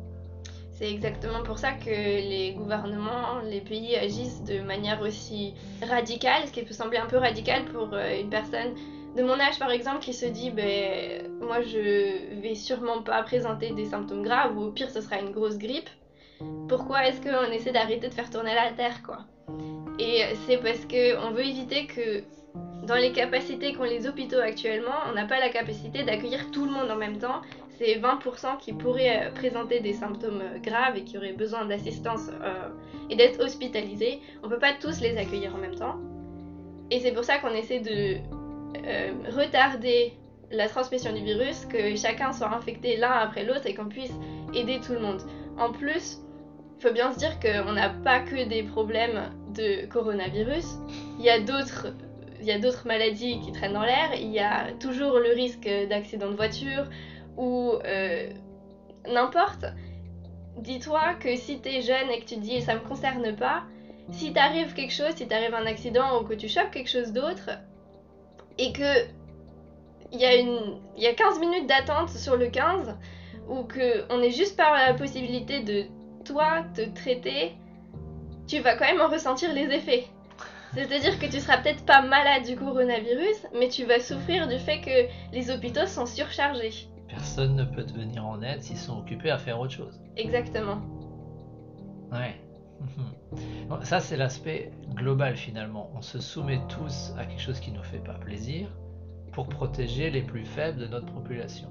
C'est 0.73 0.90
exactement 0.90 1.42
pour 1.44 1.59
ça 1.59 1.73
que 1.73 1.88
les 1.90 2.54
gouvernements, 2.56 3.38
les 3.49 3.61
pays 3.61 3.94
agissent 3.97 4.42
de 4.42 4.61
manière 4.61 5.00
aussi 5.00 5.54
radicale, 5.88 6.47
ce 6.47 6.52
qui 6.52 6.62
peut 6.64 6.75
sembler 6.75 6.99
un 6.99 7.06
peu 7.06 7.18
radical 7.18 7.64
pour 7.66 7.90
euh, 7.92 8.21
une 8.21 8.28
personne 8.30 8.75
de 9.16 9.23
mon 9.23 9.38
âge 9.38 9.59
par 9.59 9.71
exemple 9.71 10.00
qui 10.00 10.12
se 10.12 10.26
dit 10.26 10.50
ben 10.50 11.23
moi 11.42 11.61
je 11.61 12.40
vais 12.40 12.54
sûrement 12.54 13.02
pas 13.02 13.22
présenter 13.22 13.70
des 13.72 13.87
symptômes 13.87 14.22
graves 14.22 14.56
ou 14.56 14.62
au 14.62 14.70
pire 14.70 14.90
ce 14.90 15.00
sera 15.00 15.18
une 15.20 15.30
grosse 15.30 15.58
grippe. 15.58 15.90
Pourquoi 16.68 17.06
est-ce 17.06 17.20
qu'on 17.20 17.52
essaie 17.52 17.72
d'arrêter 17.72 18.08
de 18.08 18.14
faire 18.14 18.30
tourner 18.30 18.54
la 18.54 18.72
terre 18.72 19.02
quoi? 19.02 19.18
Et 19.99 20.22
c'est 20.46 20.56
parce 20.56 20.84
que 20.87 21.18
on 21.26 21.32
veut 21.32 21.44
éviter 21.44 21.87
que 21.87 22.22
dans 22.87 22.96
les 22.96 23.12
capacités 23.12 23.75
qu'ont 23.75 23.84
les 23.84 24.08
hôpitaux 24.08 24.40
actuellement, 24.40 24.96
on 25.08 25.12
n'a 25.12 25.26
pas 25.26 25.38
la 25.38 25.50
capacité 25.50 26.02
d'accueillir 26.02 26.50
tout 26.50 26.64
le 26.64 26.72
monde 26.72 26.90
en 26.90 26.96
même 26.96 27.18
temps 27.18 27.42
c'est 27.82 27.99
20% 27.99 28.58
qui 28.58 28.72
pourraient 28.72 29.26
euh, 29.26 29.30
présenter 29.32 29.80
des 29.80 29.92
symptômes 29.92 30.40
euh, 30.40 30.58
graves 30.58 30.96
et 30.96 31.04
qui 31.04 31.16
auraient 31.16 31.32
besoin 31.32 31.64
d'assistance 31.64 32.28
euh, 32.28 32.68
et 33.11 33.16
d'être 33.16 33.42
hospitalisés. 33.42 34.20
On 34.42 34.49
peut 34.49 34.58
pas 34.58 34.72
tous 34.75 35.00
les 35.00 35.16
accueillir 35.16 35.54
en 35.54 35.58
même 35.58 35.75
temps. 35.75 35.96
Et 36.90 37.00
c'est 37.00 37.12
pour 37.12 37.25
ça 37.25 37.38
qu'on 37.38 37.54
essaie 37.54 37.80
de 37.80 38.18
retarder 39.30 40.12
la 40.52 40.68
transmission 40.68 41.12
du 41.12 41.25
virus, 41.25 41.64
que 41.66 41.97
chacun 41.97 42.32
soit 42.32 42.54
infecté 42.54 42.97
l'un 42.97 43.11
après 43.11 43.44
l'autre 43.44 43.66
et 43.66 43.75
qu'on 43.75 43.88
puisse 43.88 44.12
aider 44.54 44.80
tout 44.80 44.92
le 44.92 45.00
monde. 45.00 45.23
En 45.59 45.73
plus, 45.73 46.18
il 46.78 46.82
faut 46.82 46.92
bien 46.92 47.12
se 47.12 47.18
dire 47.18 47.38
qu'on 47.40 47.73
n'a 47.73 47.90
pas 47.90 48.21
que 48.21 48.49
des 48.49 48.62
problèmes 48.62 49.30
de 49.54 49.87
coronavirus. 49.87 50.66
Il 51.18 51.25
y 51.25 51.30
a 51.30 51.38
d'autres 51.40 52.87
maladies 52.87 53.40
qui 53.40 53.52
traînent 53.52 53.75
dans 53.75 53.85
l'air, 53.85 54.14
il 54.14 54.30
y 54.30 54.40
a 54.40 54.73
toujours 54.80 55.18
le 55.18 55.32
risque 55.35 55.68
d'accident 55.88 56.30
de 56.30 56.37
voiture, 56.37 56.85
ou 57.37 57.73
euh, 57.85 58.30
n'importe, 59.06 59.64
dis-toi 60.59 61.14
que 61.21 61.35
si 61.37 61.61
t'es 61.61 61.80
jeune 61.80 62.11
et 62.11 62.21
que 62.21 62.26
tu 62.26 62.37
dis 62.37 62.61
ça 62.61 62.75
me 62.75 62.80
concerne 62.80 63.35
pas, 63.37 63.62
si 64.11 64.32
t'arrive 64.32 64.75
quelque 64.75 64.92
chose, 64.92 65.14
si 65.16 65.26
t'arrive 65.26 65.54
un 65.54 65.66
accident 65.66 66.21
ou 66.21 66.25
que 66.25 66.35
tu 66.35 66.49
chopes 66.49 66.71
quelque 66.71 66.90
chose 66.90 67.12
d'autre, 67.12 67.50
et 68.59 68.73
que 68.73 69.06
il 70.12 70.21
y, 70.21 70.26
a 70.26 70.37
une, 70.37 70.78
y 70.97 71.07
a 71.07 71.14
15 71.14 71.40
minutes 71.40 71.66
d'attente 71.66 72.11
sur 72.11 72.37
le 72.37 72.49
15 72.49 72.97
ou 73.49 73.64
que 73.64 74.04
on 74.12 74.21
est 74.21 74.31
juste 74.31 74.57
par 74.57 74.75
la 74.75 74.95
possibilité 74.95 75.62
de 75.62 75.85
toi 76.25 76.64
te 76.75 76.83
traiter, 76.95 77.52
tu 78.47 78.61
vas 78.61 78.76
quand 78.76 78.85
même 78.85 79.00
en 79.00 79.09
ressentir 79.09 79.52
les 79.52 79.64
effets. 79.64 80.07
C'est-à-dire 80.75 81.19
que 81.19 81.26
tu 81.26 81.40
seras 81.40 81.59
peut-être 81.59 81.85
pas 81.85 82.02
malade 82.02 82.45
du 82.47 82.57
coronavirus, 82.57 83.47
mais 83.59 83.69
tu 83.69 83.85
vas 83.85 84.00
souffrir 84.00 84.49
du 84.49 84.59
fait 84.59 84.81
que 84.81 85.35
les 85.35 85.50
hôpitaux 85.50 85.87
sont 85.87 86.07
surchargés. 86.07 86.88
Personne 87.09 87.57
ne 87.57 87.64
peut 87.64 87.85
te 87.85 87.92
venir 87.92 88.25
en 88.25 88.40
aide 88.42 88.62
s'ils 88.62 88.78
sont 88.78 88.99
occupés 88.99 89.31
à 89.31 89.38
faire 89.38 89.61
autre 89.61 89.75
chose. 89.75 90.00
Exactement. 90.16 90.81
Ouais. 92.11 92.37
Ça, 93.83 94.00
c'est 94.00 94.16
l'aspect 94.16 94.73
global 94.95 95.37
finalement. 95.37 95.90
On 95.95 96.00
se 96.00 96.21
soumet 96.21 96.61
tous 96.69 97.12
à 97.19 97.26
quelque 97.26 97.40
chose 97.40 97.61
qui 97.61 97.71
ne 97.71 97.78
nous 97.78 97.85
fait 97.85 98.02
pas 98.02 98.14
plaisir 98.14 98.69
pour 99.33 99.49
protéger 99.49 100.11
les 100.11 100.23
plus 100.23 100.45
faibles 100.45 100.79
de 100.79 100.87
notre 100.87 101.12
population. 101.12 101.69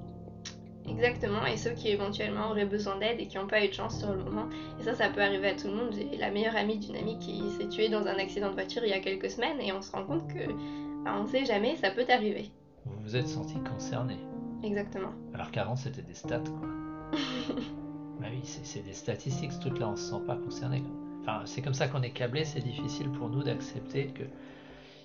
Exactement, 0.88 1.46
et 1.46 1.56
ceux 1.56 1.70
qui 1.70 1.88
éventuellement 1.88 2.50
auraient 2.50 2.66
besoin 2.66 2.98
d'aide 2.98 3.20
et 3.20 3.26
qui 3.26 3.38
n'ont 3.38 3.46
pas 3.46 3.64
eu 3.64 3.68
de 3.68 3.72
chance 3.72 4.00
sur 4.00 4.12
le 4.12 4.22
moment. 4.22 4.48
Et 4.80 4.82
ça, 4.82 4.94
ça 4.94 5.08
peut 5.08 5.22
arriver 5.22 5.48
à 5.48 5.54
tout 5.54 5.68
le 5.68 5.74
monde. 5.74 5.94
J'ai 5.94 6.18
la 6.18 6.30
meilleure 6.30 6.56
amie 6.56 6.78
d'une 6.78 6.96
amie 6.96 7.18
qui 7.18 7.40
s'est 7.50 7.68
tuée 7.68 7.88
dans 7.88 8.06
un 8.06 8.16
accident 8.18 8.48
de 8.48 8.54
voiture 8.54 8.82
il 8.84 8.90
y 8.90 8.92
a 8.92 9.00
quelques 9.00 9.30
semaines 9.30 9.60
et 9.60 9.72
on 9.72 9.80
se 9.80 9.92
rend 9.92 10.04
compte 10.04 10.26
que 10.26 10.52
bah, 11.04 11.14
on 11.18 11.22
ne 11.22 11.28
sait 11.28 11.44
jamais, 11.44 11.76
ça 11.76 11.90
peut 11.90 12.04
arriver. 12.08 12.50
Vous 12.84 13.00
vous 13.00 13.16
êtes 13.16 13.28
senti 13.28 13.54
concerné. 13.60 14.16
Exactement. 14.64 15.12
Alors 15.34 15.50
qu'avant, 15.52 15.76
c'était 15.76 16.02
des 16.02 16.14
stats, 16.14 16.40
quoi. 16.40 16.68
bah 18.20 18.26
oui, 18.30 18.40
c'est 18.42 18.84
des 18.84 18.92
statistiques, 18.92 19.52
tout 19.60 19.72
là, 19.74 19.88
on 19.88 19.96
se 19.96 20.10
sent 20.10 20.22
pas 20.26 20.36
concerné. 20.36 20.82
Enfin, 21.20 21.42
c'est 21.44 21.62
comme 21.62 21.74
ça 21.74 21.86
qu'on 21.86 22.02
est 22.02 22.10
câblé, 22.10 22.44
c'est 22.44 22.60
difficile 22.60 23.08
pour 23.10 23.28
nous 23.28 23.44
d'accepter 23.44 24.06
que 24.08 24.24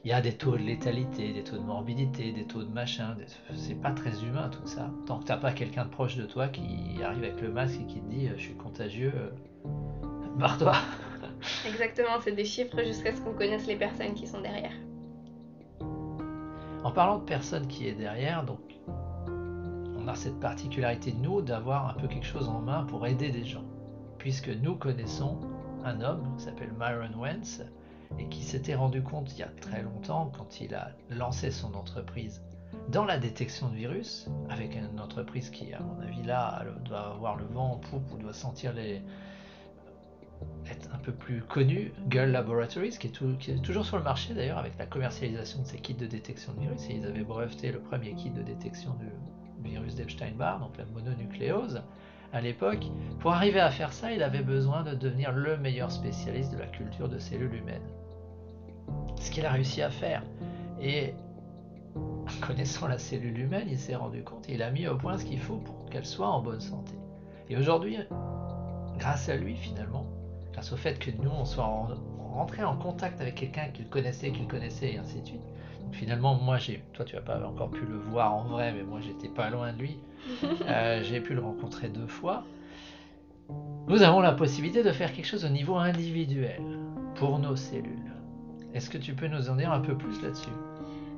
il 0.07 0.11
y 0.11 0.13
a 0.13 0.21
des 0.21 0.31
taux 0.31 0.53
de 0.53 0.63
létalité, 0.63 1.33
des 1.33 1.43
taux 1.43 1.57
de 1.57 1.63
morbidité, 1.63 2.31
des 2.31 2.45
taux 2.45 2.63
de 2.63 2.71
machin. 2.71 3.17
C'est 3.53 3.75
pas 3.75 3.91
très 3.91 4.23
humain 4.23 4.49
tout 4.49 4.65
ça. 4.65 4.89
Tant 5.05 5.19
que 5.19 5.25
t'as 5.25 5.35
pas 5.35 5.51
quelqu'un 5.51 5.83
de 5.83 5.89
proche 5.89 6.15
de 6.15 6.25
toi 6.25 6.47
qui 6.47 6.63
arrive 7.03 7.25
avec 7.25 7.41
le 7.41 7.51
masque 7.51 7.81
et 7.81 7.85
qui 7.87 7.99
te 7.99 8.09
dit 8.09 8.27
euh, 8.29 8.37
je 8.37 8.43
suis 8.43 8.55
contagieux, 8.55 9.11
euh, 9.13 9.67
barre-toi. 10.37 10.75
Exactement, 11.67 12.21
c'est 12.23 12.31
des 12.31 12.45
chiffres 12.45 12.81
jusqu'à 12.85 13.13
ce 13.13 13.19
qu'on 13.19 13.33
connaisse 13.33 13.67
les 13.67 13.75
personnes 13.75 14.13
qui 14.13 14.27
sont 14.27 14.39
derrière. 14.39 14.71
En 16.85 16.91
parlant 16.93 17.17
de 17.17 17.25
personnes 17.25 17.67
qui 17.67 17.89
est 17.89 17.95
derrière, 17.95 18.45
donc 18.45 18.61
on 18.87 20.07
a 20.07 20.15
cette 20.15 20.39
particularité 20.39 21.11
de 21.11 21.19
nous 21.19 21.41
d'avoir 21.41 21.89
un 21.89 21.93
peu 21.95 22.07
quelque 22.07 22.25
chose 22.25 22.47
en 22.47 22.61
main 22.61 22.85
pour 22.85 23.05
aider 23.05 23.29
des 23.29 23.43
gens. 23.43 23.65
Puisque 24.19 24.47
nous 24.47 24.77
connaissons 24.77 25.41
un 25.83 25.99
homme 25.99 26.33
qui 26.37 26.45
s'appelle 26.45 26.71
Myron 26.79 27.19
Wentz, 27.19 27.61
et 28.19 28.27
qui 28.27 28.43
s'était 28.43 28.75
rendu 28.75 29.01
compte 29.01 29.31
il 29.33 29.39
y 29.39 29.43
a 29.43 29.51
très 29.61 29.81
longtemps, 29.81 30.31
quand 30.37 30.61
il 30.61 30.73
a 30.75 30.91
lancé 31.09 31.51
son 31.51 31.73
entreprise 31.73 32.41
dans 32.89 33.05
la 33.05 33.17
détection 33.17 33.69
de 33.69 33.75
virus, 33.75 34.27
avec 34.49 34.75
une 34.75 34.99
entreprise 34.99 35.49
qui, 35.49 35.73
à 35.73 35.79
mon 35.79 35.99
avis, 36.01 36.23
là, 36.23 36.63
doit 36.85 37.13
avoir 37.13 37.35
le 37.35 37.45
vent 37.45 37.73
en 37.73 37.77
poupe 37.77 38.03
ou 38.13 38.17
doit 38.17 38.33
sentir 38.33 38.73
les. 38.73 39.01
être 40.69 40.93
un 40.93 40.97
peu 40.97 41.11
plus 41.11 41.41
connu, 41.41 41.91
Gull 42.07 42.31
Laboratories, 42.31 42.97
qui 42.97 43.07
est, 43.07 43.37
qui 43.39 43.51
est 43.51 43.61
toujours 43.61 43.85
sur 43.85 43.97
le 43.97 44.03
marché 44.03 44.33
d'ailleurs, 44.33 44.57
avec 44.57 44.77
la 44.77 44.85
commercialisation 44.85 45.61
de 45.61 45.67
ces 45.67 45.79
kits 45.79 45.95
de 45.95 46.07
détection 46.07 46.53
de 46.53 46.61
virus. 46.61 46.89
Et 46.89 46.95
ils 46.95 47.05
avaient 47.05 47.23
breveté 47.23 47.71
le 47.71 47.79
premier 47.79 48.13
kit 48.13 48.29
de 48.29 48.41
détection 48.41 48.95
du 48.95 49.69
virus 49.69 49.95
d'Epstein-Barr, 49.95 50.59
donc 50.59 50.77
la 50.77 50.85
mononucléose 50.85 51.81
à 52.33 52.41
l'époque. 52.41 52.85
Pour 53.19 53.33
arriver 53.33 53.59
à 53.59 53.69
faire 53.69 53.93
ça, 53.93 54.11
il 54.11 54.23
avait 54.23 54.43
besoin 54.43 54.83
de 54.83 54.93
devenir 54.93 55.31
le 55.31 55.57
meilleur 55.57 55.91
spécialiste 55.91 56.51
de 56.51 56.57
la 56.57 56.67
culture 56.67 57.09
de 57.09 57.17
cellules 57.19 57.55
humaines. 57.55 57.87
Ce 59.19 59.31
qu'il 59.31 59.45
a 59.45 59.51
réussi 59.51 59.81
à 59.81 59.89
faire. 59.89 60.23
Et 60.81 61.13
connaissant 62.41 62.87
la 62.87 62.97
cellule 62.97 63.39
humaine, 63.39 63.67
il 63.69 63.79
s'est 63.79 63.95
rendu 63.95 64.23
compte, 64.23 64.45
il 64.49 64.61
a 64.61 64.71
mis 64.71 64.87
au 64.87 64.95
point 64.95 65.17
ce 65.17 65.25
qu'il 65.25 65.39
faut 65.39 65.57
pour 65.57 65.89
qu'elle 65.89 66.05
soit 66.05 66.27
en 66.27 66.41
bonne 66.41 66.61
santé. 66.61 66.93
Et 67.49 67.57
aujourd'hui, 67.57 67.97
grâce 68.97 69.29
à 69.29 69.35
lui 69.35 69.55
finalement, 69.55 70.05
grâce 70.53 70.71
au 70.73 70.77
fait 70.77 70.99
que 70.99 71.11
nous, 71.11 71.29
on 71.29 71.45
soit 71.45 71.65
rentré 72.33 72.63
en 72.63 72.75
contact 72.75 73.21
avec 73.21 73.35
quelqu'un 73.35 73.69
qu'il 73.69 73.87
connaissait, 73.87 74.31
qu'il 74.31 74.47
connaissait, 74.47 74.93
et 74.93 74.97
ainsi 74.97 75.21
de 75.21 75.25
suite. 75.25 75.41
Finalement, 75.91 76.35
moi, 76.35 76.57
j'ai, 76.57 76.83
toi, 76.93 77.05
tu 77.05 77.15
n'as 77.15 77.21
pas 77.21 77.39
encore 77.45 77.69
pu 77.69 77.85
le 77.85 77.97
voir 77.97 78.33
en 78.33 78.43
vrai, 78.43 78.73
mais 78.73 78.83
moi, 78.83 78.99
j'étais 79.01 79.29
pas 79.29 79.49
loin 79.49 79.73
de 79.73 79.79
lui. 79.79 79.97
Euh, 80.67 81.01
j'ai 81.03 81.21
pu 81.21 81.33
le 81.33 81.41
rencontrer 81.41 81.87
deux 81.87 82.07
fois. 82.07 82.43
Nous 83.87 84.01
avons 84.01 84.19
la 84.19 84.33
possibilité 84.33 84.83
de 84.83 84.91
faire 84.91 85.13
quelque 85.13 85.25
chose 85.25 85.45
au 85.45 85.49
niveau 85.49 85.75
individuel 85.75 86.61
pour 87.15 87.39
nos 87.39 87.55
cellules. 87.55 88.11
Est-ce 88.73 88.89
que 88.89 88.97
tu 88.97 89.13
peux 89.13 89.27
nous 89.27 89.49
en 89.49 89.55
dire 89.55 89.71
un 89.71 89.79
peu 89.79 89.95
plus 89.95 90.21
là-dessus? 90.21 90.49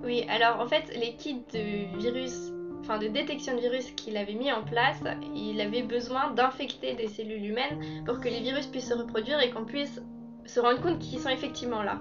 Oui, 0.03 0.25
alors 0.29 0.59
en 0.59 0.67
fait, 0.67 0.95
les 0.95 1.15
kits 1.15 1.41
de 1.53 1.97
virus, 1.99 2.51
enfin 2.81 2.99
de 2.99 3.07
détection 3.07 3.55
de 3.55 3.61
virus 3.61 3.91
qu'il 3.91 4.15
avait 4.17 4.35
mis 4.35 4.51
en 4.51 4.63
place, 4.63 5.01
il 5.35 5.59
avait 5.59 5.83
besoin 5.83 6.31
d'infecter 6.31 6.93
des 6.93 7.07
cellules 7.07 7.45
humaines 7.45 8.03
pour 8.05 8.19
que 8.19 8.29
les 8.29 8.39
virus 8.39 8.67
puissent 8.67 8.89
se 8.89 8.93
reproduire 8.93 9.41
et 9.41 9.49
qu'on 9.49 9.65
puisse 9.65 10.01
se 10.45 10.59
rendre 10.59 10.81
compte 10.81 10.99
qu'ils 10.99 11.19
sont 11.19 11.29
effectivement 11.29 11.83
là. 11.83 11.99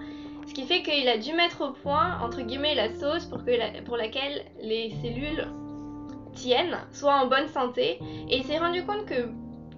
Ce 0.48 0.54
qui 0.54 0.64
fait 0.64 0.82
qu'il 0.82 1.06
a 1.08 1.18
dû 1.18 1.34
mettre 1.34 1.60
au 1.60 1.72
point, 1.72 2.18
entre 2.22 2.40
guillemets, 2.40 2.74
la 2.74 2.88
sauce 2.94 3.26
pour, 3.26 3.44
que 3.44 3.82
pour 3.82 3.98
laquelle 3.98 4.46
les 4.62 4.90
cellules 5.02 5.46
tiennent, 6.32 6.78
soient 6.90 7.20
en 7.22 7.26
bonne 7.26 7.48
santé. 7.48 7.98
Et 8.30 8.38
il 8.38 8.44
s'est 8.44 8.56
rendu 8.56 8.82
compte 8.82 9.04
que 9.04 9.28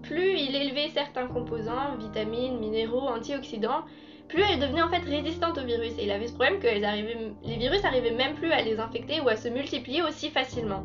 plus 0.03 0.39
il 0.39 0.55
élevait 0.55 0.89
certains 0.95 1.27
composants, 1.27 1.97
vitamines, 1.99 2.61
minéraux, 2.61 3.09
antioxydants, 3.09 3.83
plus 4.29 4.43
elles 4.43 4.61
devenaient 4.61 4.83
en 4.83 4.89
fait 4.89 5.05
résistantes 5.05 5.59
au 5.59 5.65
virus. 5.65 5.93
Et 5.99 6.05
il 6.05 6.11
avait 6.13 6.29
ce 6.29 6.35
problème 6.35 6.61
que 6.61 6.69
les 6.69 7.57
virus 7.57 7.85
arrivaient 7.85 8.13
même 8.13 8.35
plus 8.35 8.53
à 8.53 8.63
les 8.63 8.79
infecter 8.79 9.21
ou 9.21 9.29
à 9.29 9.37
se 9.37 9.49
multiplier 9.49 10.03
aussi 10.03 10.31
facilement. 10.31 10.85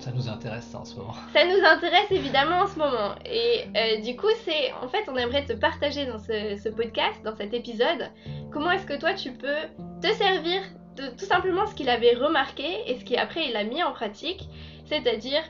Ça 0.00 0.12
nous 0.12 0.30
intéresse 0.30 0.74
en 0.74 0.84
ce 0.86 0.96
moment. 0.96 1.12
Ça 1.34 1.44
nous 1.44 1.62
intéresse 1.62 2.10
évidemment 2.10 2.60
en 2.60 2.66
ce 2.66 2.78
moment. 2.78 3.14
Et 3.26 3.66
euh, 3.76 4.00
du 4.00 4.16
coup, 4.16 4.30
c'est 4.44 4.72
en 4.82 4.88
fait, 4.88 5.04
on 5.08 5.16
aimerait 5.16 5.44
te 5.44 5.52
partager 5.52 6.06
dans 6.06 6.18
ce, 6.18 6.56
ce 6.56 6.70
podcast, 6.70 7.20
dans 7.22 7.36
cet 7.36 7.52
épisode, 7.52 8.10
comment 8.50 8.70
est-ce 8.70 8.86
que 8.86 8.98
toi 8.98 9.14
tu 9.14 9.32
peux 9.32 9.68
te 10.02 10.12
servir 10.14 10.60
de 10.96 11.08
tout 11.16 11.24
simplement 11.24 11.66
ce 11.66 11.74
qu'il 11.74 11.88
avait 11.88 12.14
remarqué 12.14 12.66
et 12.86 12.98
ce 12.98 13.04
qu'après 13.04 13.46
il 13.48 13.56
a 13.56 13.64
mis 13.64 13.82
en 13.82 13.92
pratique? 13.92 14.48
C'est-à-dire 14.86 15.42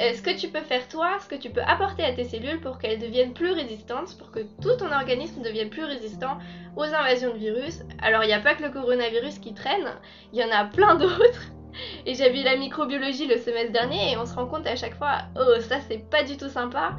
euh, 0.00 0.14
ce 0.14 0.22
que 0.22 0.38
tu 0.38 0.48
peux 0.48 0.60
faire 0.60 0.88
toi, 0.88 1.18
ce 1.20 1.28
que 1.28 1.34
tu 1.34 1.50
peux 1.50 1.62
apporter 1.62 2.02
à 2.02 2.12
tes 2.12 2.24
cellules 2.24 2.60
pour 2.60 2.78
qu'elles 2.78 2.98
deviennent 2.98 3.34
plus 3.34 3.52
résistantes, 3.52 4.16
pour 4.18 4.30
que 4.30 4.40
tout 4.62 4.74
ton 4.78 4.90
organisme 4.90 5.42
devienne 5.42 5.68
plus 5.68 5.84
résistant 5.84 6.38
aux 6.76 6.84
invasions 6.84 7.32
de 7.32 7.38
virus. 7.38 7.80
Alors 8.00 8.24
il 8.24 8.28
n'y 8.28 8.32
a 8.32 8.40
pas 8.40 8.54
que 8.54 8.62
le 8.62 8.70
coronavirus 8.70 9.38
qui 9.38 9.52
traîne, 9.52 9.88
il 10.32 10.40
y 10.40 10.44
en 10.44 10.50
a 10.50 10.64
plein 10.64 10.94
d'autres. 10.94 11.52
Et 12.06 12.14
j'ai 12.14 12.30
vu 12.30 12.42
la 12.42 12.56
microbiologie 12.56 13.26
le 13.26 13.38
semestre 13.38 13.72
dernier 13.72 14.12
et 14.12 14.18
on 14.18 14.26
se 14.26 14.34
rend 14.34 14.44
compte 14.44 14.66
à 14.66 14.76
chaque 14.76 14.94
fois, 14.94 15.20
oh 15.40 15.58
ça 15.60 15.76
c'est 15.88 16.06
pas 16.10 16.22
du 16.22 16.36
tout 16.36 16.50
sympa. 16.50 16.94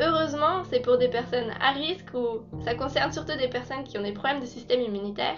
Heureusement, 0.00 0.62
c'est 0.70 0.80
pour 0.80 0.96
des 0.98 1.08
personnes 1.08 1.50
à 1.60 1.72
risque 1.72 2.14
ou 2.14 2.42
ça 2.64 2.74
concerne 2.74 3.12
surtout 3.12 3.36
des 3.36 3.48
personnes 3.48 3.84
qui 3.84 3.98
ont 3.98 4.02
des 4.02 4.12
problèmes 4.12 4.40
de 4.40 4.46
système 4.46 4.80
immunitaire 4.80 5.36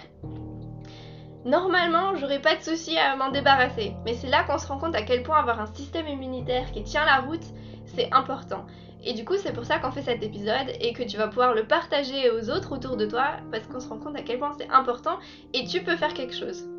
Normalement, 1.45 2.15
j'aurais 2.15 2.39
pas 2.39 2.55
de 2.55 2.61
souci 2.61 2.97
à 2.97 3.15
m'en 3.15 3.31
débarrasser, 3.31 3.95
mais 4.05 4.13
c'est 4.13 4.29
là 4.29 4.43
qu'on 4.43 4.59
se 4.59 4.67
rend 4.67 4.77
compte 4.77 4.93
à 4.93 5.01
quel 5.01 5.23
point 5.23 5.39
avoir 5.39 5.59
un 5.59 5.65
système 5.65 6.07
immunitaire 6.07 6.71
qui 6.71 6.83
tient 6.83 7.03
la 7.03 7.21
route, 7.21 7.43
c'est 7.85 8.13
important. 8.13 8.67
Et 9.03 9.13
du 9.13 9.25
coup, 9.25 9.33
c'est 9.37 9.51
pour 9.51 9.65
ça 9.65 9.79
qu'on 9.79 9.89
fait 9.89 10.03
cet 10.03 10.21
épisode 10.21 10.69
et 10.79 10.93
que 10.93 11.01
tu 11.01 11.17
vas 11.17 11.27
pouvoir 11.27 11.55
le 11.55 11.65
partager 11.65 12.29
aux 12.29 12.51
autres 12.51 12.71
autour 12.71 12.95
de 12.95 13.07
toi 13.07 13.37
parce 13.51 13.65
qu'on 13.65 13.79
se 13.79 13.89
rend 13.89 13.97
compte 13.97 14.15
à 14.15 14.21
quel 14.21 14.37
point 14.37 14.51
c'est 14.55 14.69
important 14.69 15.17
et 15.53 15.65
tu 15.65 15.81
peux 15.81 15.95
faire 15.95 16.13
quelque 16.13 16.35
chose. 16.35 16.69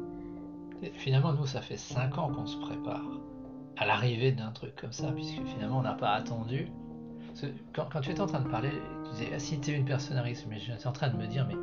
finalement, 0.92 1.32
nous, 1.32 1.46
ça 1.46 1.60
fait 1.60 1.76
5 1.76 2.16
ans 2.18 2.32
qu'on 2.32 2.46
se 2.46 2.58
prépare 2.58 3.02
à 3.76 3.86
l'arrivée 3.86 4.30
d'un 4.30 4.52
truc 4.52 4.76
comme 4.76 4.92
ça, 4.92 5.10
puisque 5.10 5.42
finalement, 5.44 5.78
on 5.78 5.82
n'a 5.82 5.94
pas 5.94 6.10
attendu. 6.10 6.70
Quand, 7.74 8.00
tu 8.00 8.10
étais 8.10 8.20
en 8.20 8.26
train 8.26 8.40
de 8.40 8.48
parler, 8.48 8.70
tu 9.04 9.10
disais, 9.12 9.32
ah, 9.34 9.38
si 9.38 9.60
tu 9.60 9.70
es 9.70 9.74
une 9.74 9.84
personne 9.84 10.16
à 10.16 10.22
risque, 10.22 10.46
mais 10.48 10.58
j'étais 10.58 10.86
en 10.86 10.92
train 10.92 11.08
de 11.08 11.16
me 11.16 11.26
dire, 11.26 11.46
mais 11.46 11.56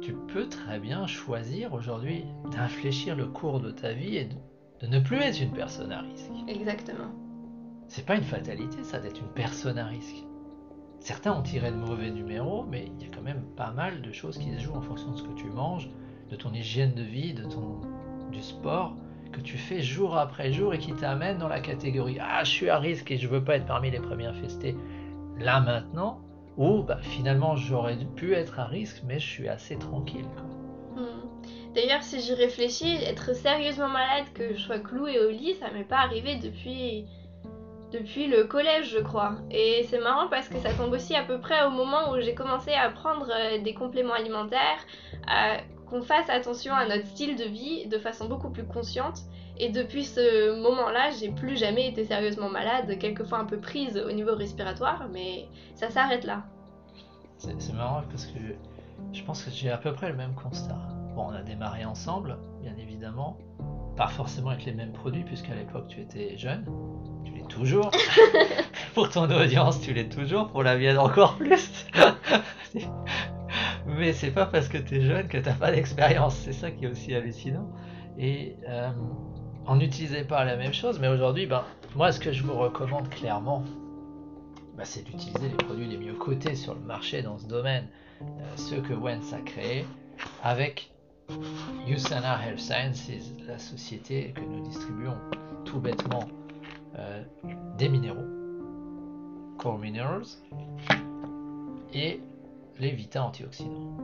tu 0.00 0.12
peux 0.12 0.48
très 0.48 0.78
bien 0.78 1.06
choisir 1.06 1.72
aujourd'hui 1.72 2.24
d'infléchir 2.50 3.16
le 3.16 3.26
cours 3.26 3.60
de 3.60 3.70
ta 3.70 3.92
vie 3.92 4.16
et 4.16 4.28
de, 4.80 4.86
ne 4.86 5.00
plus 5.00 5.16
être 5.16 5.40
une 5.40 5.52
personne 5.52 5.92
à 5.92 6.00
risque. 6.00 6.30
Exactement. 6.48 7.10
C'est 7.88 8.04
pas 8.04 8.16
une 8.16 8.24
fatalité, 8.24 8.82
ça, 8.82 8.98
d'être 8.98 9.20
une 9.20 9.32
personne 9.32 9.78
à 9.78 9.86
risque. 9.86 10.24
Certains 11.00 11.32
ont 11.32 11.42
tiré 11.42 11.70
de 11.70 11.76
mauvais 11.76 12.10
numéros, 12.10 12.64
mais 12.64 12.90
il 12.98 13.06
y 13.06 13.08
a 13.08 13.14
quand 13.14 13.22
même 13.22 13.42
pas 13.56 13.70
mal 13.70 14.02
de 14.02 14.12
choses 14.12 14.38
qui 14.38 14.52
se 14.52 14.58
jouent 14.60 14.74
en 14.74 14.82
fonction 14.82 15.12
de 15.12 15.16
ce 15.16 15.22
que 15.22 15.34
tu 15.34 15.46
manges, 15.46 15.88
de 16.30 16.36
ton 16.36 16.52
hygiène 16.52 16.94
de 16.94 17.02
vie, 17.02 17.32
de 17.32 17.44
ton, 17.44 17.80
du 18.30 18.42
sport 18.42 18.96
que 19.32 19.40
tu 19.40 19.58
fais 19.58 19.82
jour 19.82 20.16
après 20.16 20.52
jour 20.52 20.74
et 20.74 20.78
qui 20.78 20.92
t'amène 20.92 21.38
dans 21.38 21.48
la 21.48 21.60
catégorie 21.60 22.18
Ah, 22.20 22.44
je 22.44 22.50
suis 22.50 22.70
à 22.70 22.78
risque 22.78 23.10
et 23.10 23.18
je 23.18 23.28
veux 23.28 23.42
pas 23.42 23.56
être 23.56 23.66
parmi 23.66 23.90
les 23.90 24.00
premiers 24.00 24.26
infestés. 24.26 24.76
Là 25.38 25.60
maintenant, 25.60 26.20
ou 26.56 26.82
bah, 26.82 26.98
finalement 27.02 27.56
j'aurais 27.56 27.96
pu 28.16 28.34
être 28.34 28.58
à 28.58 28.64
risque, 28.64 29.02
mais 29.06 29.18
je 29.18 29.26
suis 29.26 29.48
assez 29.48 29.76
tranquille. 29.76 30.26
Hmm. 30.96 31.74
D'ailleurs, 31.74 32.02
si 32.02 32.20
j'y 32.20 32.34
réfléchis, 32.34 32.96
être 33.04 33.34
sérieusement 33.34 33.88
malade, 33.88 34.24
que 34.34 34.54
je 34.54 34.60
sois 34.60 34.78
clouée 34.78 35.20
au 35.20 35.30
lit, 35.30 35.54
ça 35.56 35.70
m'est 35.72 35.84
pas 35.84 35.98
arrivé 35.98 36.36
depuis 36.36 37.06
depuis 37.92 38.26
le 38.26 38.44
collège, 38.44 38.90
je 38.90 38.98
crois. 38.98 39.36
Et 39.50 39.86
c'est 39.88 40.00
marrant 40.00 40.28
parce 40.28 40.48
que 40.48 40.58
ça 40.58 40.72
tombe 40.74 40.92
aussi 40.92 41.14
à 41.14 41.22
peu 41.22 41.38
près 41.38 41.64
au 41.64 41.70
moment 41.70 42.12
où 42.12 42.20
j'ai 42.20 42.34
commencé 42.34 42.72
à 42.72 42.90
prendre 42.90 43.28
euh, 43.30 43.62
des 43.62 43.74
compléments 43.74 44.14
alimentaires, 44.14 44.78
à 45.26 45.58
qu'on 45.88 46.02
fasse 46.02 46.28
attention 46.28 46.74
à 46.74 46.86
notre 46.86 47.06
style 47.06 47.36
de 47.36 47.44
vie 47.44 47.86
de 47.86 47.98
façon 47.98 48.26
beaucoup 48.26 48.50
plus 48.50 48.64
consciente. 48.64 49.20
Et 49.58 49.70
depuis 49.70 50.04
ce 50.04 50.60
moment-là, 50.60 51.10
j'ai 51.18 51.30
plus 51.30 51.56
jamais 51.56 51.88
été 51.88 52.04
sérieusement 52.04 52.50
malade, 52.50 52.98
quelquefois 52.98 53.38
un 53.38 53.46
peu 53.46 53.58
prise 53.58 53.96
au 53.96 54.12
niveau 54.12 54.34
respiratoire, 54.34 55.08
mais 55.10 55.48
ça 55.74 55.90
s'arrête 55.90 56.24
là. 56.24 56.44
C'est 57.38 57.72
marrant 57.74 58.02
parce 58.10 58.26
que 58.26 58.38
je 59.12 59.22
pense 59.22 59.42
que 59.44 59.50
j'ai 59.50 59.70
à 59.70 59.78
peu 59.78 59.92
près 59.92 60.10
le 60.10 60.16
même 60.16 60.34
constat. 60.34 60.78
Bon, 61.14 61.28
on 61.28 61.32
a 61.32 61.42
démarré 61.42 61.84
ensemble, 61.84 62.38
bien 62.60 62.74
évidemment, 62.78 63.38
pas 63.96 64.08
forcément 64.08 64.50
avec 64.50 64.66
les 64.66 64.72
mêmes 64.72 64.92
produits, 64.92 65.24
puisqu'à 65.24 65.54
l'époque 65.54 65.88
tu 65.88 66.00
étais 66.00 66.36
jeune, 66.36 66.66
tu 67.24 67.32
l'es 67.32 67.46
toujours. 67.48 67.90
pour 68.94 69.08
ton 69.08 69.30
audience, 69.30 69.80
tu 69.80 69.94
l'es 69.94 70.08
toujours, 70.08 70.48
pour 70.48 70.62
la 70.62 70.76
mienne 70.76 70.98
encore 70.98 71.36
plus. 71.36 71.86
Mais 73.86 74.12
c'est 74.12 74.32
pas 74.32 74.46
parce 74.46 74.68
que 74.68 74.78
tu 74.78 74.96
es 74.96 75.00
jeune 75.00 75.28
que 75.28 75.38
tu 75.38 75.48
n'as 75.48 75.54
pas 75.54 75.70
d'expérience, 75.70 76.34
c'est 76.36 76.52
ça 76.52 76.70
qui 76.70 76.84
est 76.84 76.88
aussi 76.88 77.14
hallucinant. 77.14 77.70
Et 78.18 78.56
euh, 78.68 78.90
on 79.66 79.76
n'utilisait 79.76 80.24
pas 80.24 80.44
la 80.44 80.56
même 80.56 80.72
chose, 80.72 80.98
mais 80.98 81.08
aujourd'hui, 81.08 81.46
ben, 81.46 81.64
moi 81.94 82.12
ce 82.12 82.20
que 82.20 82.32
je 82.32 82.42
vous 82.42 82.54
recommande 82.54 83.08
clairement, 83.08 83.64
ben, 84.76 84.84
c'est 84.84 85.02
d'utiliser 85.02 85.48
les 85.48 85.56
produits 85.56 85.86
les 85.86 85.96
mieux 85.96 86.14
cotés 86.14 86.54
sur 86.54 86.74
le 86.74 86.80
marché 86.80 87.22
dans 87.22 87.38
ce 87.38 87.46
domaine, 87.46 87.88
euh, 88.22 88.24
ceux 88.56 88.80
que 88.80 88.92
Wentz 88.92 89.32
a 89.32 89.40
créés, 89.40 89.84
avec 90.42 90.90
USANA 91.88 92.46
Health 92.46 92.60
Sciences, 92.60 93.10
la 93.46 93.58
société 93.58 94.32
que 94.34 94.42
nous 94.42 94.62
distribuons 94.62 95.16
tout 95.64 95.80
bêtement 95.80 96.28
euh, 96.98 97.22
des 97.76 97.88
minéraux, 97.88 98.24
core 99.58 99.78
minerals, 99.78 100.26
et 101.92 102.20
les 102.78 102.90
vita 102.92 103.24
antioxydants. 103.24 103.96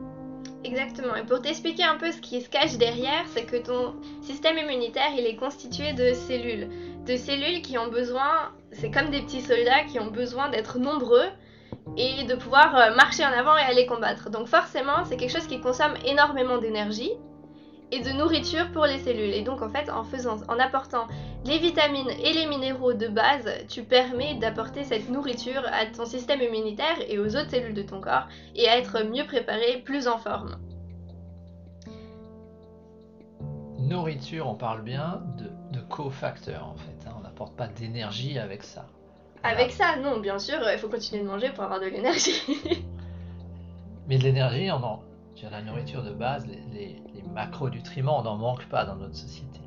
Exactement. 0.64 1.16
Et 1.16 1.24
pour 1.24 1.42
t'expliquer 1.42 1.84
un 1.84 1.96
peu 1.96 2.12
ce 2.12 2.20
qui 2.20 2.40
se 2.40 2.48
cache 2.48 2.76
derrière, 2.76 3.24
c'est 3.34 3.44
que 3.44 3.56
ton 3.56 3.94
système 4.22 4.58
immunitaire, 4.58 5.10
il 5.16 5.26
est 5.26 5.36
constitué 5.36 5.92
de 5.92 6.12
cellules. 6.12 6.68
De 7.04 7.16
cellules 7.16 7.62
qui 7.62 7.78
ont 7.78 7.88
besoin, 7.88 8.52
c'est 8.70 8.90
comme 8.90 9.10
des 9.10 9.22
petits 9.22 9.40
soldats 9.40 9.84
qui 9.84 9.98
ont 9.98 10.10
besoin 10.10 10.50
d'être 10.50 10.78
nombreux 10.78 11.26
et 11.96 12.24
de 12.24 12.34
pouvoir 12.36 12.76
euh, 12.76 12.94
marcher 12.94 13.24
en 13.24 13.32
avant 13.32 13.56
et 13.56 13.62
aller 13.62 13.86
combattre. 13.86 14.30
Donc 14.30 14.46
forcément, 14.46 15.04
c'est 15.04 15.16
quelque 15.16 15.32
chose 15.32 15.46
qui 15.46 15.60
consomme 15.60 15.94
énormément 16.04 16.58
d'énergie 16.58 17.10
et 17.92 18.00
de 18.00 18.10
nourriture 18.10 18.72
pour 18.72 18.86
les 18.86 18.98
cellules. 18.98 19.34
Et 19.34 19.42
donc 19.42 19.62
en 19.62 19.68
fait, 19.68 19.90
en 19.90 20.02
faisant, 20.02 20.38
en 20.48 20.58
apportant 20.58 21.06
les 21.44 21.58
vitamines 21.58 22.10
et 22.10 22.32
les 22.32 22.46
minéraux 22.46 22.94
de 22.94 23.06
base, 23.06 23.48
tu 23.68 23.82
permets 23.84 24.34
d'apporter 24.36 24.82
cette 24.82 25.10
nourriture 25.10 25.62
à 25.72 25.86
ton 25.86 26.06
système 26.06 26.40
immunitaire 26.40 26.96
et 27.06 27.18
aux 27.18 27.36
autres 27.36 27.50
cellules 27.50 27.74
de 27.74 27.82
ton 27.82 28.00
corps 28.00 28.26
et 28.56 28.68
à 28.68 28.78
être 28.78 29.04
mieux 29.04 29.26
préparé, 29.26 29.82
plus 29.84 30.08
en 30.08 30.18
forme. 30.18 30.56
Nourriture, 33.78 34.48
on 34.48 34.54
parle 34.54 34.82
bien 34.82 35.22
de, 35.36 35.50
de 35.76 35.84
cofacteurs 35.84 36.66
en 36.66 36.76
fait. 36.76 37.06
Hein. 37.06 37.12
On 37.18 37.22
n'apporte 37.22 37.54
pas 37.54 37.66
d'énergie 37.66 38.38
avec 38.38 38.62
ça. 38.62 38.86
Avec 39.42 39.72
ça, 39.72 39.96
non, 39.96 40.20
bien 40.20 40.38
sûr, 40.38 40.58
il 40.72 40.78
faut 40.78 40.88
continuer 40.88 41.22
de 41.22 41.28
manger 41.28 41.50
pour 41.50 41.64
avoir 41.64 41.80
de 41.80 41.86
l'énergie. 41.86 42.42
Mais 44.08 44.16
de 44.16 44.22
l'énergie, 44.22 44.70
on 44.70 44.82
en, 44.82 45.02
la 45.50 45.62
nourriture 45.62 46.02
de 46.02 46.12
base, 46.12 46.46
les, 46.46 47.02
macronutriments, 47.34 48.20
on 48.20 48.22
n'en 48.24 48.36
manque 48.36 48.66
pas 48.66 48.84
dans 48.84 48.96
notre 48.96 49.16
société. 49.16 49.60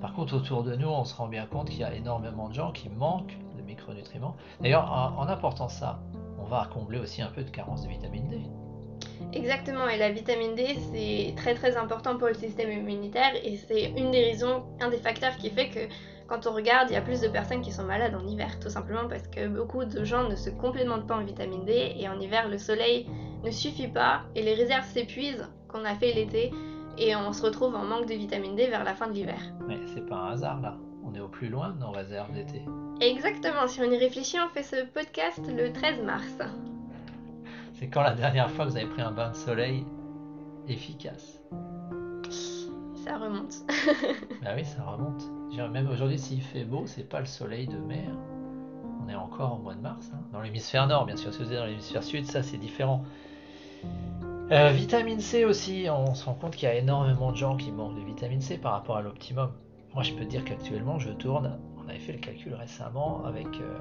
Par 0.00 0.14
contre, 0.14 0.34
autour 0.34 0.64
de 0.64 0.74
nous, 0.74 0.88
on 0.88 1.04
se 1.04 1.14
rend 1.14 1.28
bien 1.28 1.46
compte 1.46 1.70
qu'il 1.70 1.78
y 1.78 1.84
a 1.84 1.94
énormément 1.94 2.48
de 2.48 2.54
gens 2.54 2.72
qui 2.72 2.88
manquent 2.88 3.36
de 3.56 3.62
micronutriments. 3.62 4.34
D'ailleurs, 4.60 4.90
en, 4.90 5.28
apportant 5.28 5.68
ça, 5.68 6.00
on 6.40 6.44
va 6.44 6.68
combler 6.72 6.98
aussi 6.98 7.22
un 7.22 7.28
peu 7.28 7.42
de 7.44 7.50
carence 7.50 7.84
de 7.84 7.88
vitamine 7.88 8.28
D. 8.28 8.40
Exactement, 9.32 9.88
et 9.88 9.96
la 9.96 10.10
vitamine 10.10 10.56
D, 10.56 10.76
c'est 10.92 11.34
très 11.36 11.54
très 11.54 11.76
important 11.76 12.16
pour 12.16 12.28
le 12.28 12.34
système 12.34 12.70
immunitaire 12.70 13.32
et 13.44 13.56
c'est 13.56 13.90
une 13.90 14.10
des 14.10 14.24
raisons, 14.24 14.64
un 14.80 14.88
des 14.90 14.98
facteurs 14.98 15.36
qui 15.36 15.50
fait 15.50 15.68
que 15.68 15.80
quand 16.26 16.46
on 16.46 16.52
regarde, 16.52 16.88
il 16.90 16.94
y 16.94 16.96
a 16.96 17.00
plus 17.00 17.20
de 17.20 17.28
personnes 17.28 17.62
qui 17.62 17.72
sont 17.72 17.84
malades 17.84 18.14
en 18.14 18.26
hiver, 18.26 18.58
tout 18.60 18.70
simplement 18.70 19.08
parce 19.08 19.26
que 19.28 19.46
beaucoup 19.48 19.84
de 19.84 20.04
gens 20.04 20.28
ne 20.28 20.36
se 20.36 20.50
complémentent 20.50 21.06
pas 21.06 21.16
en 21.16 21.24
vitamine 21.24 21.64
D 21.64 21.94
et 21.96 22.08
en 22.08 22.18
hiver, 22.20 22.48
le 22.48 22.58
soleil 22.58 23.06
ne 23.44 23.50
suffit 23.50 23.88
pas 23.88 24.22
et 24.34 24.42
les 24.42 24.54
réserves 24.54 24.86
s'épuisent 24.86 25.48
qu'on 25.68 25.84
a 25.84 25.94
fait 25.94 26.12
l'été 26.12 26.50
et 26.96 27.14
on 27.14 27.32
se 27.32 27.42
retrouve 27.42 27.74
en 27.74 27.84
manque 27.84 28.06
de 28.06 28.14
vitamine 28.14 28.56
D 28.56 28.66
vers 28.66 28.84
la 28.84 28.94
fin 28.94 29.06
de 29.06 29.12
l'hiver. 29.12 29.40
Mais 29.66 29.78
c'est 29.94 30.06
pas 30.06 30.16
un 30.16 30.32
hasard 30.32 30.60
là, 30.60 30.76
on 31.04 31.14
est 31.14 31.20
au 31.20 31.28
plus 31.28 31.48
loin 31.48 31.70
de 31.70 31.78
nos 31.78 31.90
réserves 31.90 32.32
d'été. 32.32 32.62
Exactement, 33.00 33.66
si 33.68 33.80
on 33.80 33.90
y 33.90 33.96
réfléchit, 33.96 34.38
on 34.40 34.48
fait 34.48 34.62
ce 34.62 34.84
podcast 34.86 35.40
le 35.46 35.72
13 35.72 36.02
mars. 36.02 36.38
C'est 37.74 37.88
quand 37.88 38.02
la 38.02 38.14
dernière 38.14 38.50
fois 38.50 38.64
que 38.64 38.70
vous 38.70 38.76
avez 38.76 38.88
pris 38.88 39.02
un 39.02 39.12
bain 39.12 39.30
de 39.30 39.36
soleil 39.36 39.86
efficace 40.66 41.40
Ça 43.04 43.16
remonte. 43.18 43.54
bah 44.42 44.50
oui, 44.56 44.64
ça 44.64 44.82
remonte. 44.82 45.22
Même 45.70 45.88
aujourd'hui, 45.88 46.18
s'il 46.18 46.42
fait 46.42 46.64
beau, 46.64 46.84
c'est 46.86 47.08
pas 47.08 47.20
le 47.20 47.26
soleil 47.26 47.66
de 47.66 47.78
mer. 47.78 48.10
On 49.04 49.08
est 49.08 49.14
encore 49.14 49.54
au 49.54 49.62
mois 49.62 49.74
de 49.74 49.80
mars. 49.80 50.10
Hein. 50.12 50.18
Dans 50.32 50.40
l'hémisphère 50.40 50.86
nord, 50.86 51.06
bien 51.06 51.16
sûr. 51.16 51.32
Si 51.32 51.42
vous 51.42 51.52
êtes 51.52 51.58
dans 51.58 51.66
l'hémisphère 51.66 52.02
sud, 52.02 52.26
ça 52.26 52.42
c'est 52.42 52.58
différent. 52.58 53.04
Euh, 54.50 54.70
vitamine 54.70 55.20
C 55.20 55.44
aussi, 55.44 55.86
on 55.90 56.14
se 56.14 56.24
rend 56.24 56.34
compte 56.34 56.56
qu'il 56.56 56.68
y 56.68 56.72
a 56.72 56.74
énormément 56.74 57.32
de 57.32 57.36
gens 57.36 57.56
qui 57.56 57.70
manquent 57.70 57.96
de 57.96 58.04
vitamine 58.04 58.40
C 58.40 58.56
par 58.56 58.72
rapport 58.72 58.96
à 58.96 59.02
l'optimum. 59.02 59.52
Moi, 59.94 60.02
je 60.02 60.14
peux 60.14 60.24
dire 60.24 60.44
qu'actuellement, 60.44 60.98
je 60.98 61.10
tourne, 61.10 61.58
on 61.76 61.88
avait 61.88 61.98
fait 61.98 62.12
le 62.12 62.18
calcul 62.18 62.54
récemment 62.54 63.24
avec 63.26 63.46
euh, 63.46 63.78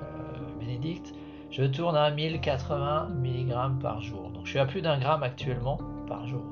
Bénédicte, 0.60 1.14
je 1.52 1.64
tourne 1.64 1.96
à 1.96 2.12
1080 2.12 3.10
mg 3.16 3.80
par 3.82 4.02
jour. 4.02 4.30
Donc, 4.32 4.46
je 4.46 4.52
suis 4.52 4.60
à 4.60 4.66
plus 4.66 4.82
d'un 4.82 5.00
gramme 5.00 5.24
actuellement 5.24 5.80
par 6.08 6.28
jour. 6.28 6.44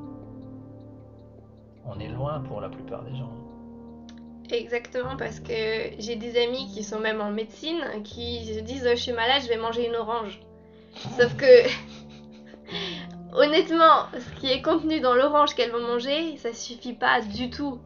On 1.86 2.00
est 2.00 2.08
loin 2.08 2.40
pour 2.40 2.62
la 2.62 2.70
plupart 2.70 3.04
des 3.04 3.16
gens. 3.16 3.32
Exactement, 4.52 5.18
parce 5.18 5.40
que 5.40 5.54
j'ai 5.98 6.16
des 6.16 6.38
amis 6.42 6.68
qui 6.74 6.84
sont 6.84 7.00
même 7.00 7.20
en 7.20 7.32
médecine 7.32 7.82
qui 8.04 8.46
se 8.46 8.60
disent 8.60 8.88
Je 8.90 8.96
suis 8.96 9.12
malade, 9.12 9.42
je 9.44 9.50
vais 9.50 9.58
manger 9.58 9.88
une 9.88 9.96
orange. 9.96 10.40
Sauf 11.18 11.36
que, 11.36 11.68
honnêtement, 13.38 14.08
ce 14.14 14.40
qui 14.40 14.52
est 14.52 14.62
contenu 14.62 15.00
dans 15.00 15.14
l'orange 15.14 15.56
qu'elles 15.56 15.72
vont 15.72 15.88
manger, 15.88 16.38
ça 16.38 16.54
suffit 16.54 16.94
pas 16.94 17.22
du 17.22 17.50
tout. 17.50 17.80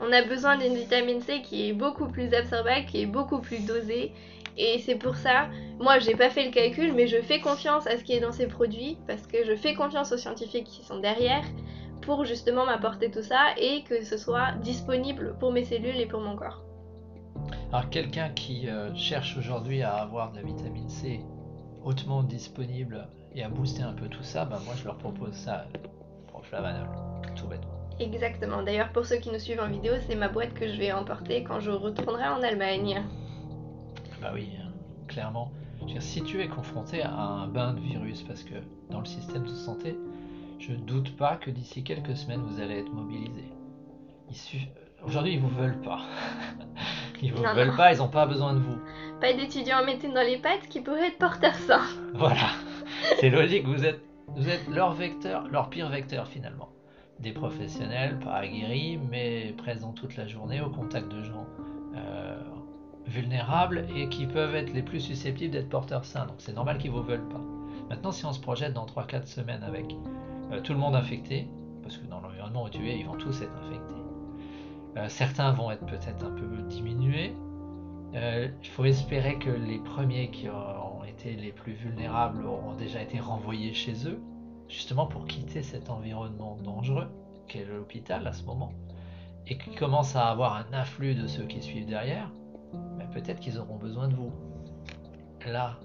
On 0.00 0.12
a 0.12 0.22
besoin 0.22 0.56
d'une 0.56 0.74
vitamine 0.74 1.20
C 1.20 1.42
qui 1.42 1.68
est 1.68 1.72
beaucoup 1.72 2.08
plus 2.08 2.32
absorbable, 2.32 2.86
qui 2.86 3.02
est 3.02 3.06
beaucoup 3.06 3.40
plus 3.40 3.66
dosée. 3.66 4.12
Et 4.56 4.78
c'est 4.80 4.96
pour 4.96 5.16
ça, 5.16 5.48
moi 5.78 5.98
j'ai 5.98 6.14
pas 6.14 6.28
fait 6.28 6.44
le 6.44 6.50
calcul, 6.50 6.92
mais 6.92 7.06
je 7.06 7.18
fais 7.18 7.40
confiance 7.40 7.86
à 7.86 7.96
ce 7.96 8.04
qui 8.04 8.12
est 8.12 8.20
dans 8.20 8.32
ces 8.32 8.46
produits, 8.46 8.98
parce 9.06 9.26
que 9.26 9.44
je 9.44 9.54
fais 9.54 9.74
confiance 9.74 10.12
aux 10.12 10.18
scientifiques 10.18 10.66
qui 10.66 10.84
sont 10.84 10.98
derrière 10.98 11.44
pour 12.02 12.24
justement 12.24 12.66
m'apporter 12.66 13.10
tout 13.10 13.22
ça 13.22 13.40
et 13.58 13.84
que 13.84 14.04
ce 14.04 14.16
soit 14.16 14.52
disponible 14.62 15.36
pour 15.38 15.52
mes 15.52 15.64
cellules 15.64 15.98
et 15.98 16.06
pour 16.06 16.20
mon 16.20 16.36
corps. 16.36 16.62
Alors 17.72 17.88
quelqu'un 17.90 18.30
qui 18.30 18.68
euh, 18.68 18.94
cherche 18.94 19.36
aujourd'hui 19.36 19.82
à 19.82 19.94
avoir 19.94 20.32
de 20.32 20.36
la 20.36 20.42
vitamine 20.42 20.88
C 20.88 21.20
hautement 21.84 22.22
disponible 22.22 23.06
et 23.34 23.42
à 23.42 23.48
booster 23.48 23.82
un 23.82 23.92
peu 23.92 24.08
tout 24.08 24.22
ça, 24.22 24.44
ben 24.44 24.58
moi 24.64 24.74
je 24.76 24.84
leur 24.84 24.98
propose 24.98 25.32
ça, 25.32 25.66
Proflavanol, 26.28 26.88
tout 27.36 27.46
bêtement. 27.46 27.80
Exactement. 28.00 28.62
D'ailleurs, 28.62 28.90
pour 28.92 29.04
ceux 29.04 29.16
qui 29.16 29.30
nous 29.30 29.38
suivent 29.38 29.60
en 29.60 29.68
vidéo, 29.68 29.92
c'est 30.06 30.14
ma 30.14 30.28
boîte 30.28 30.54
que 30.54 30.66
je 30.66 30.78
vais 30.78 30.90
emporter 30.90 31.44
quand 31.44 31.60
je 31.60 31.70
retournerai 31.70 32.28
en 32.28 32.42
Allemagne. 32.42 33.02
Bah 34.22 34.30
oui, 34.32 34.48
hein, 34.58 34.70
clairement. 35.06 35.52
si 35.98 36.22
tu 36.22 36.40
es 36.40 36.48
confronté 36.48 37.02
à 37.02 37.14
un 37.14 37.46
bain 37.46 37.74
de 37.74 37.80
virus, 37.80 38.22
parce 38.22 38.42
que 38.42 38.54
dans 38.88 39.00
le 39.00 39.06
système 39.06 39.44
de 39.44 39.54
santé, 39.54 39.98
je 40.58 40.72
ne 40.72 40.78
doute 40.78 41.16
pas 41.16 41.36
que 41.36 41.50
d'ici 41.50 41.84
quelques 41.84 42.16
semaines, 42.16 42.42
vous 42.42 42.60
allez 42.60 42.78
être 42.78 42.92
mobilisé. 42.92 43.44
Aujourd'hui, 45.02 45.34
ils 45.34 45.40
vous 45.40 45.48
veulent 45.48 45.80
pas. 45.80 46.00
ils 47.22 47.32
vous 47.32 47.42
veulent 47.42 47.76
pas, 47.76 47.92
ils 47.92 47.98
n'ont 47.98 48.08
pas 48.08 48.26
besoin 48.26 48.54
de 48.54 48.60
vous. 48.60 48.78
Pas 49.20 49.34
d'étudiants 49.34 49.82
en 49.82 49.84
médecine 49.84 50.14
dans 50.14 50.22
les 50.22 50.38
pattes 50.38 50.66
qui 50.70 50.80
pourraient 50.80 51.08
être 51.08 51.18
porteurs 51.18 51.54
sains. 51.54 51.84
Voilà, 52.14 52.50
c'est 53.18 53.28
logique, 53.28 53.66
vous 53.66 53.84
êtes, 53.84 54.00
vous 54.28 54.48
êtes 54.48 54.66
leur 54.68 54.94
vecteur, 54.94 55.46
leur 55.48 55.68
pire 55.68 55.90
vecteur 55.90 56.26
finalement. 56.26 56.70
Des 57.18 57.32
professionnels 57.32 58.18
pas 58.18 58.36
aguerris, 58.36 58.98
mais 59.10 59.54
présents 59.58 59.92
toute 59.92 60.16
la 60.16 60.26
journée 60.26 60.62
au 60.62 60.70
contact 60.70 61.12
de 61.12 61.22
gens 61.22 61.46
euh, 61.94 62.38
vulnérables 63.06 63.86
et 63.94 64.08
qui 64.08 64.26
peuvent 64.26 64.54
être 64.54 64.72
les 64.72 64.82
plus 64.82 65.00
susceptibles 65.00 65.52
d'être 65.52 65.68
porteurs 65.68 66.06
sains. 66.06 66.24
Donc 66.26 66.36
c'est 66.38 66.54
normal 66.54 66.78
qu'ils 66.78 66.90
vous 66.90 67.02
veulent 67.02 67.28
pas. 67.28 67.40
Maintenant, 67.90 68.12
si 68.12 68.24
on 68.24 68.32
se 68.32 68.40
projette 68.40 68.72
dans 68.72 68.86
3-4 68.86 69.26
semaines 69.26 69.62
avec 69.62 69.94
euh, 70.52 70.60
tout 70.62 70.72
le 70.72 70.78
monde 70.78 70.94
infecté, 70.94 71.46
parce 71.82 71.98
que 71.98 72.06
dans 72.06 72.20
l'environnement 72.20 72.64
où 72.64 72.70
tu 72.70 72.88
es, 72.88 72.98
ils 72.98 73.06
vont 73.06 73.16
tous 73.16 73.42
être 73.42 73.52
infectés. 73.66 73.94
Euh, 74.96 75.08
certains 75.08 75.52
vont 75.52 75.70
être 75.70 75.84
peut-être 75.84 76.24
un 76.24 76.30
peu 76.30 76.46
diminués. 76.68 77.34
Euh, 78.14 78.48
il 78.62 78.68
faut 78.68 78.84
espérer 78.84 79.38
que 79.38 79.50
les 79.50 79.78
premiers 79.78 80.30
qui 80.30 80.48
ont 80.48 81.04
été 81.04 81.34
les 81.36 81.52
plus 81.52 81.72
vulnérables 81.72 82.44
auront 82.44 82.74
déjà 82.74 83.02
été 83.02 83.20
renvoyés 83.20 83.72
chez 83.72 84.08
eux, 84.08 84.20
justement 84.68 85.06
pour 85.06 85.26
quitter 85.26 85.62
cet 85.62 85.90
environnement 85.90 86.56
dangereux 86.62 87.08
qu'est 87.46 87.64
l'hôpital 87.64 88.26
à 88.26 88.32
ce 88.32 88.42
moment, 88.44 88.72
et 89.46 89.58
qu'ils 89.58 89.76
commencent 89.76 90.16
à 90.16 90.28
avoir 90.28 90.56
un 90.56 90.72
afflux 90.72 91.14
de 91.14 91.26
ceux 91.26 91.44
qui 91.44 91.62
suivent 91.62 91.86
derrière, 91.86 92.30
mais 92.98 93.06
peut-être 93.12 93.40
qu'ils 93.40 93.58
auront 93.58 93.76
besoin 93.76 94.08
de 94.08 94.14
vous. 94.14 94.32
Là, 95.46 95.78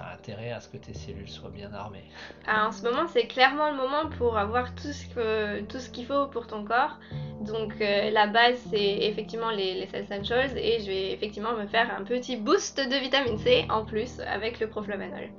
as 0.00 0.14
intérêt 0.14 0.50
à 0.50 0.60
ce 0.60 0.68
que 0.68 0.76
tes 0.76 0.94
cellules 0.94 1.28
soient 1.28 1.50
bien 1.50 1.72
armées. 1.72 2.08
Ah, 2.46 2.68
en 2.68 2.72
ce 2.72 2.82
moment, 2.82 3.06
c'est 3.08 3.26
clairement 3.26 3.70
le 3.70 3.76
moment 3.76 4.08
pour 4.16 4.38
avoir 4.38 4.74
tout 4.74 4.92
ce 4.92 5.90
qu'il 5.90 6.06
faut 6.06 6.26
pour 6.26 6.46
ton 6.46 6.64
corps. 6.64 6.98
Donc 7.40 7.72
euh, 7.80 8.10
la 8.10 8.26
base, 8.26 8.58
c'est 8.70 8.98
effectivement 9.02 9.50
les, 9.50 9.74
les 9.74 9.88
essentials 9.98 10.56
et 10.58 10.80
je 10.80 10.86
vais 10.86 11.12
effectivement 11.12 11.54
me 11.56 11.66
faire 11.66 11.88
un 11.98 12.04
petit 12.04 12.36
boost 12.36 12.78
de 12.78 12.96
vitamine 12.96 13.38
C 13.38 13.64
en 13.70 13.84
plus 13.84 14.20
avec 14.20 14.60
le 14.60 14.68
proflavanol. 14.68 15.30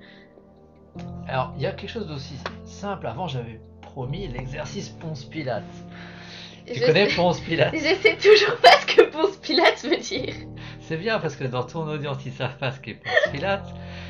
Alors, 1.27 1.53
il 1.55 1.61
y 1.61 1.65
a 1.67 1.71
quelque 1.71 1.89
chose 1.89 2.07
d'aussi 2.07 2.35
simple. 2.65 3.05
Avant, 3.07 3.27
j'avais 3.27 3.59
promis 3.81 4.27
l'exercice 4.27 4.89
Ponce 4.89 5.25
Pilate. 5.25 5.63
Tu 6.65 6.75
Je 6.75 6.85
connais 6.85 7.09
sais- 7.09 7.15
Ponce 7.15 7.39
Pilate 7.39 7.71
Je 7.73 7.79
sais 8.01 8.17
toujours 8.17 8.57
pas 8.57 8.71
ce 8.79 8.85
que 8.95 9.03
Ponce 9.03 9.37
Pilate 9.37 9.83
veut 9.83 9.97
dire. 9.97 10.33
C'est 10.79 10.97
bien 10.97 11.19
parce 11.19 11.35
que 11.35 11.43
dans 11.45 11.63
ton 11.63 11.87
audience, 11.87 12.25
ils 12.25 12.31
savent 12.31 12.57
pas 12.57 12.71
ce 12.71 12.79
qu'est 12.79 12.95
Ponce 12.95 13.31
Pilate. 13.31 13.65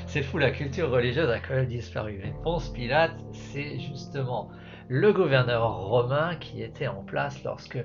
C'est 0.07 0.21
fou, 0.23 0.37
la 0.37 0.51
culture 0.51 0.89
religieuse 0.89 1.29
a 1.29 1.39
quand 1.39 1.53
même 1.55 1.67
disparu. 1.67 2.19
Mais 2.23 2.33
Ponce 2.43 2.69
Pilate, 2.69 3.11
c'est 3.33 3.79
justement 3.79 4.49
le 4.93 5.13
gouverneur 5.13 5.85
romain 5.85 6.35
qui 6.35 6.61
était 6.61 6.89
en 6.89 7.01
place 7.01 7.45
lorsque 7.45 7.77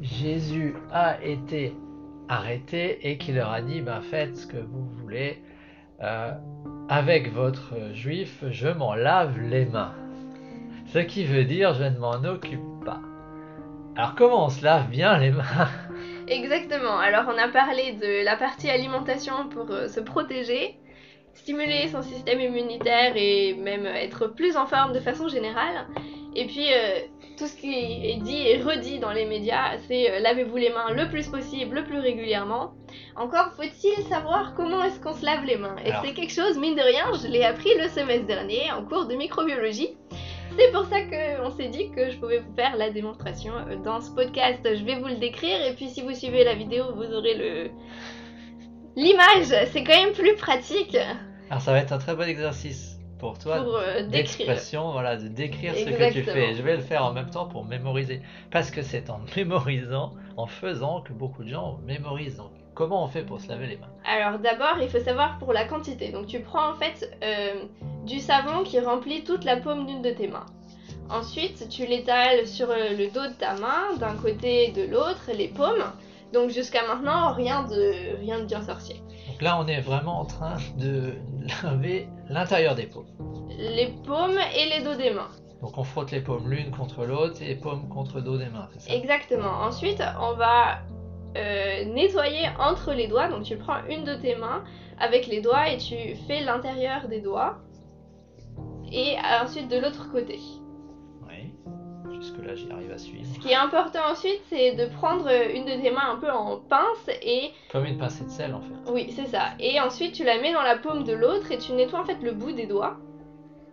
Jésus 0.00 0.74
a 0.90 1.22
été 1.22 1.76
arrêté 2.26 3.06
et 3.06 3.18
qui 3.18 3.32
leur 3.32 3.52
a 3.52 3.60
dit 3.60 3.82
ben, 3.82 4.00
faites 4.00 4.34
ce 4.34 4.46
que 4.46 4.56
vous 4.56 4.86
voulez. 4.98 5.42
Euh, 6.02 6.32
avec 6.88 7.30
votre 7.34 7.92
juif, 7.92 8.42
je 8.50 8.68
m'en 8.68 8.94
lave 8.94 9.38
les 9.38 9.66
mains. 9.66 9.92
Ce 10.86 11.00
qui 11.00 11.26
veut 11.26 11.44
dire 11.44 11.74
je 11.74 11.84
ne 11.84 11.98
m'en 11.98 12.24
occupe 12.24 12.82
pas. 12.82 13.02
Alors 13.94 14.14
comment 14.14 14.46
on 14.46 14.48
se 14.48 14.64
lave 14.64 14.88
bien 14.88 15.18
les 15.18 15.32
mains? 15.32 15.68
Exactement. 16.28 16.98
Alors 16.98 17.24
on 17.28 17.36
a 17.36 17.48
parlé 17.48 17.92
de 17.92 18.24
la 18.24 18.38
partie 18.38 18.70
alimentation 18.70 19.50
pour 19.50 19.70
euh, 19.70 19.88
se 19.88 20.00
protéger, 20.00 20.78
stimuler 21.34 21.88
son 21.88 22.00
système 22.00 22.40
immunitaire 22.40 23.12
et 23.16 23.52
même 23.52 23.84
être 23.84 24.28
plus 24.28 24.56
en 24.56 24.64
forme 24.64 24.94
de 24.94 25.00
façon 25.00 25.28
générale. 25.28 25.88
Et 26.36 26.46
puis 26.46 26.66
euh, 26.72 27.00
tout 27.36 27.46
ce 27.46 27.56
qui 27.56 27.72
est 27.72 28.20
dit 28.20 28.46
et 28.46 28.60
redit 28.60 28.98
dans 28.98 29.12
les 29.12 29.24
médias, 29.24 29.76
c'est 29.86 30.10
euh, 30.10 30.20
lavez-vous 30.20 30.56
les 30.56 30.70
mains 30.70 30.90
le 30.92 31.08
plus 31.08 31.28
possible, 31.28 31.76
le 31.76 31.84
plus 31.84 31.98
régulièrement. 31.98 32.72
Encore 33.16 33.52
faut-il 33.56 34.02
savoir 34.04 34.54
comment 34.54 34.82
est-ce 34.82 35.00
qu'on 35.00 35.12
se 35.12 35.24
lave 35.24 35.44
les 35.44 35.56
mains. 35.56 35.76
Et 35.84 35.90
Alors. 35.90 36.04
c'est 36.04 36.12
quelque 36.12 36.32
chose, 36.32 36.58
mine 36.58 36.74
de 36.74 36.82
rien, 36.82 37.04
je 37.22 37.28
l'ai 37.28 37.44
appris 37.44 37.70
le 37.80 37.88
semestre 37.88 38.26
dernier 38.26 38.70
en 38.72 38.84
cours 38.84 39.06
de 39.06 39.14
microbiologie. 39.14 39.96
C'est 40.56 40.70
pour 40.72 40.84
ça 40.84 41.00
qu'on 41.02 41.50
s'est 41.50 41.68
dit 41.68 41.90
que 41.90 42.10
je 42.10 42.16
pouvais 42.18 42.38
vous 42.38 42.54
faire 42.54 42.76
la 42.76 42.90
démonstration 42.90 43.54
euh, 43.54 43.76
dans 43.76 44.00
ce 44.00 44.10
podcast. 44.10 44.60
Je 44.64 44.84
vais 44.84 44.96
vous 44.96 45.08
le 45.08 45.16
décrire 45.16 45.64
et 45.64 45.74
puis 45.74 45.88
si 45.88 46.02
vous 46.02 46.14
suivez 46.14 46.44
la 46.44 46.54
vidéo, 46.54 46.84
vous 46.94 47.12
aurez 47.12 47.34
le 47.34 47.70
l'image. 48.96 49.68
C'est 49.72 49.82
quand 49.82 49.96
même 49.96 50.12
plus 50.12 50.34
pratique 50.36 50.96
Alors 51.50 51.60
ça 51.60 51.72
va 51.72 51.78
être 51.78 51.92
un 51.92 51.98
très 51.98 52.14
bon 52.14 52.28
exercice 52.28 52.93
pour 53.18 53.38
toi 53.38 53.62
pour 53.62 53.76
euh, 53.76 54.02
d'expression, 54.02 54.92
voilà, 54.92 55.16
de 55.16 55.28
décrire 55.28 55.74
ce 55.74 55.84
que 55.84 56.12
tu 56.12 56.22
fais. 56.22 56.54
Je 56.54 56.62
vais 56.62 56.76
le 56.76 56.82
faire 56.82 57.04
en 57.04 57.12
même 57.12 57.30
temps 57.30 57.46
pour 57.46 57.64
mémoriser. 57.64 58.20
Parce 58.50 58.70
que 58.70 58.82
c'est 58.82 59.10
en 59.10 59.20
mémorisant, 59.36 60.12
en 60.36 60.46
faisant 60.46 61.00
que 61.00 61.12
beaucoup 61.12 61.44
de 61.44 61.48
gens 61.48 61.78
mémorisent. 61.86 62.36
Donc 62.36 62.50
comment 62.74 63.04
on 63.04 63.08
fait 63.08 63.22
pour 63.22 63.40
se 63.40 63.48
laver 63.48 63.66
les 63.66 63.76
mains? 63.76 63.90
Alors 64.04 64.38
d'abord, 64.38 64.76
il 64.80 64.88
faut 64.88 65.00
savoir 65.00 65.38
pour 65.38 65.52
la 65.52 65.64
quantité. 65.64 66.10
Donc 66.10 66.26
tu 66.26 66.40
prends 66.40 66.70
en 66.72 66.74
fait 66.74 67.16
euh, 67.22 67.64
du 68.04 68.18
savon 68.18 68.64
qui 68.64 68.80
remplit 68.80 69.24
toute 69.24 69.44
la 69.44 69.56
paume 69.56 69.86
d'une 69.86 70.02
de 70.02 70.10
tes 70.10 70.28
mains. 70.28 70.46
Ensuite, 71.10 71.68
tu 71.68 71.86
l'étales 71.86 72.46
sur 72.46 72.70
euh, 72.70 72.90
le 72.96 73.10
dos 73.10 73.28
de 73.28 73.34
ta 73.38 73.54
main, 73.54 73.94
d'un 73.98 74.14
côté 74.14 74.68
et 74.68 74.72
de 74.72 74.90
l'autre, 74.90 75.30
les 75.36 75.48
paumes. 75.48 75.84
Donc 76.32 76.50
jusqu'à 76.50 76.86
maintenant, 76.86 77.32
rien 77.32 77.62
de 77.64 78.16
rien 78.18 78.40
de 78.40 78.44
bien 78.44 78.62
sorcier. 78.62 78.96
Donc 79.28 79.42
là 79.42 79.58
on 79.60 79.66
est 79.66 79.80
vraiment 79.80 80.20
en 80.20 80.24
train 80.24 80.56
de 80.78 81.12
laver 81.62 82.08
l'intérieur 82.28 82.74
des 82.74 82.86
paumes. 82.86 83.06
Les 83.58 83.94
paumes 84.06 84.38
et 84.56 84.68
les 84.68 84.84
dos 84.84 84.94
des 84.94 85.10
mains. 85.10 85.28
Donc 85.62 85.78
on 85.78 85.84
frotte 85.84 86.10
les 86.10 86.20
paumes 86.20 86.50
l'une 86.50 86.70
contre 86.70 87.04
l'autre 87.04 87.40
et 87.42 87.46
les 87.46 87.54
paumes 87.54 87.88
contre 87.88 88.16
le 88.16 88.22
dos 88.22 88.36
des 88.36 88.46
mains, 88.46 88.68
c'est 88.72 88.80
ça? 88.80 88.94
Exactement. 88.94 89.62
Ensuite, 89.62 90.02
on 90.20 90.34
va 90.34 90.80
euh, 91.36 91.84
nettoyer 91.86 92.48
entre 92.58 92.92
les 92.92 93.08
doigts. 93.08 93.28
Donc 93.28 93.44
tu 93.44 93.56
prends 93.56 93.84
une 93.88 94.04
de 94.04 94.14
tes 94.14 94.36
mains 94.36 94.64
avec 94.98 95.26
les 95.26 95.40
doigts 95.40 95.68
et 95.68 95.78
tu 95.78 96.16
fais 96.26 96.40
l'intérieur 96.42 97.08
des 97.08 97.20
doigts. 97.20 97.58
Et 98.92 99.16
ensuite 99.42 99.68
de 99.68 99.78
l'autre 99.78 100.10
côté. 100.12 100.38
Oui. 102.24 102.24
Jusque 102.24 102.46
là 102.46 102.54
j'y 102.54 102.70
arrive 102.70 102.92
à 102.92 102.98
suivre. 102.98 103.24
Ce 103.34 103.38
qui 103.38 103.50
est 103.50 103.54
important 103.56 104.00
ensuite, 104.10 104.40
c'est 104.48 104.72
de 104.72 104.86
prendre 104.86 105.28
une 105.54 105.64
de 105.64 105.82
tes 105.82 105.90
mains 105.90 106.12
un 106.12 106.16
peu 106.16 106.30
en 106.30 106.56
pince 106.58 107.08
et 107.22 107.50
Comme 107.70 107.84
une 107.84 107.98
pincée 107.98 108.24
de 108.24 108.30
sel 108.30 108.54
en 108.54 108.60
fait. 108.60 108.92
oui, 108.92 109.12
c'est 109.14 109.26
ça. 109.26 109.50
Et 109.60 109.78
ensuite, 109.80 110.12
tu 110.14 110.24
la 110.24 110.40
mets 110.40 110.52
dans 110.52 110.62
la 110.62 110.76
paume 110.76 111.04
de 111.04 111.12
l'autre 111.12 111.50
et 111.52 111.58
tu 111.58 111.72
nettoies 111.72 112.00
en 112.00 112.04
fait 112.04 112.20
le 112.22 112.32
bout 112.32 112.52
des 112.52 112.66
doigts. 112.66 112.96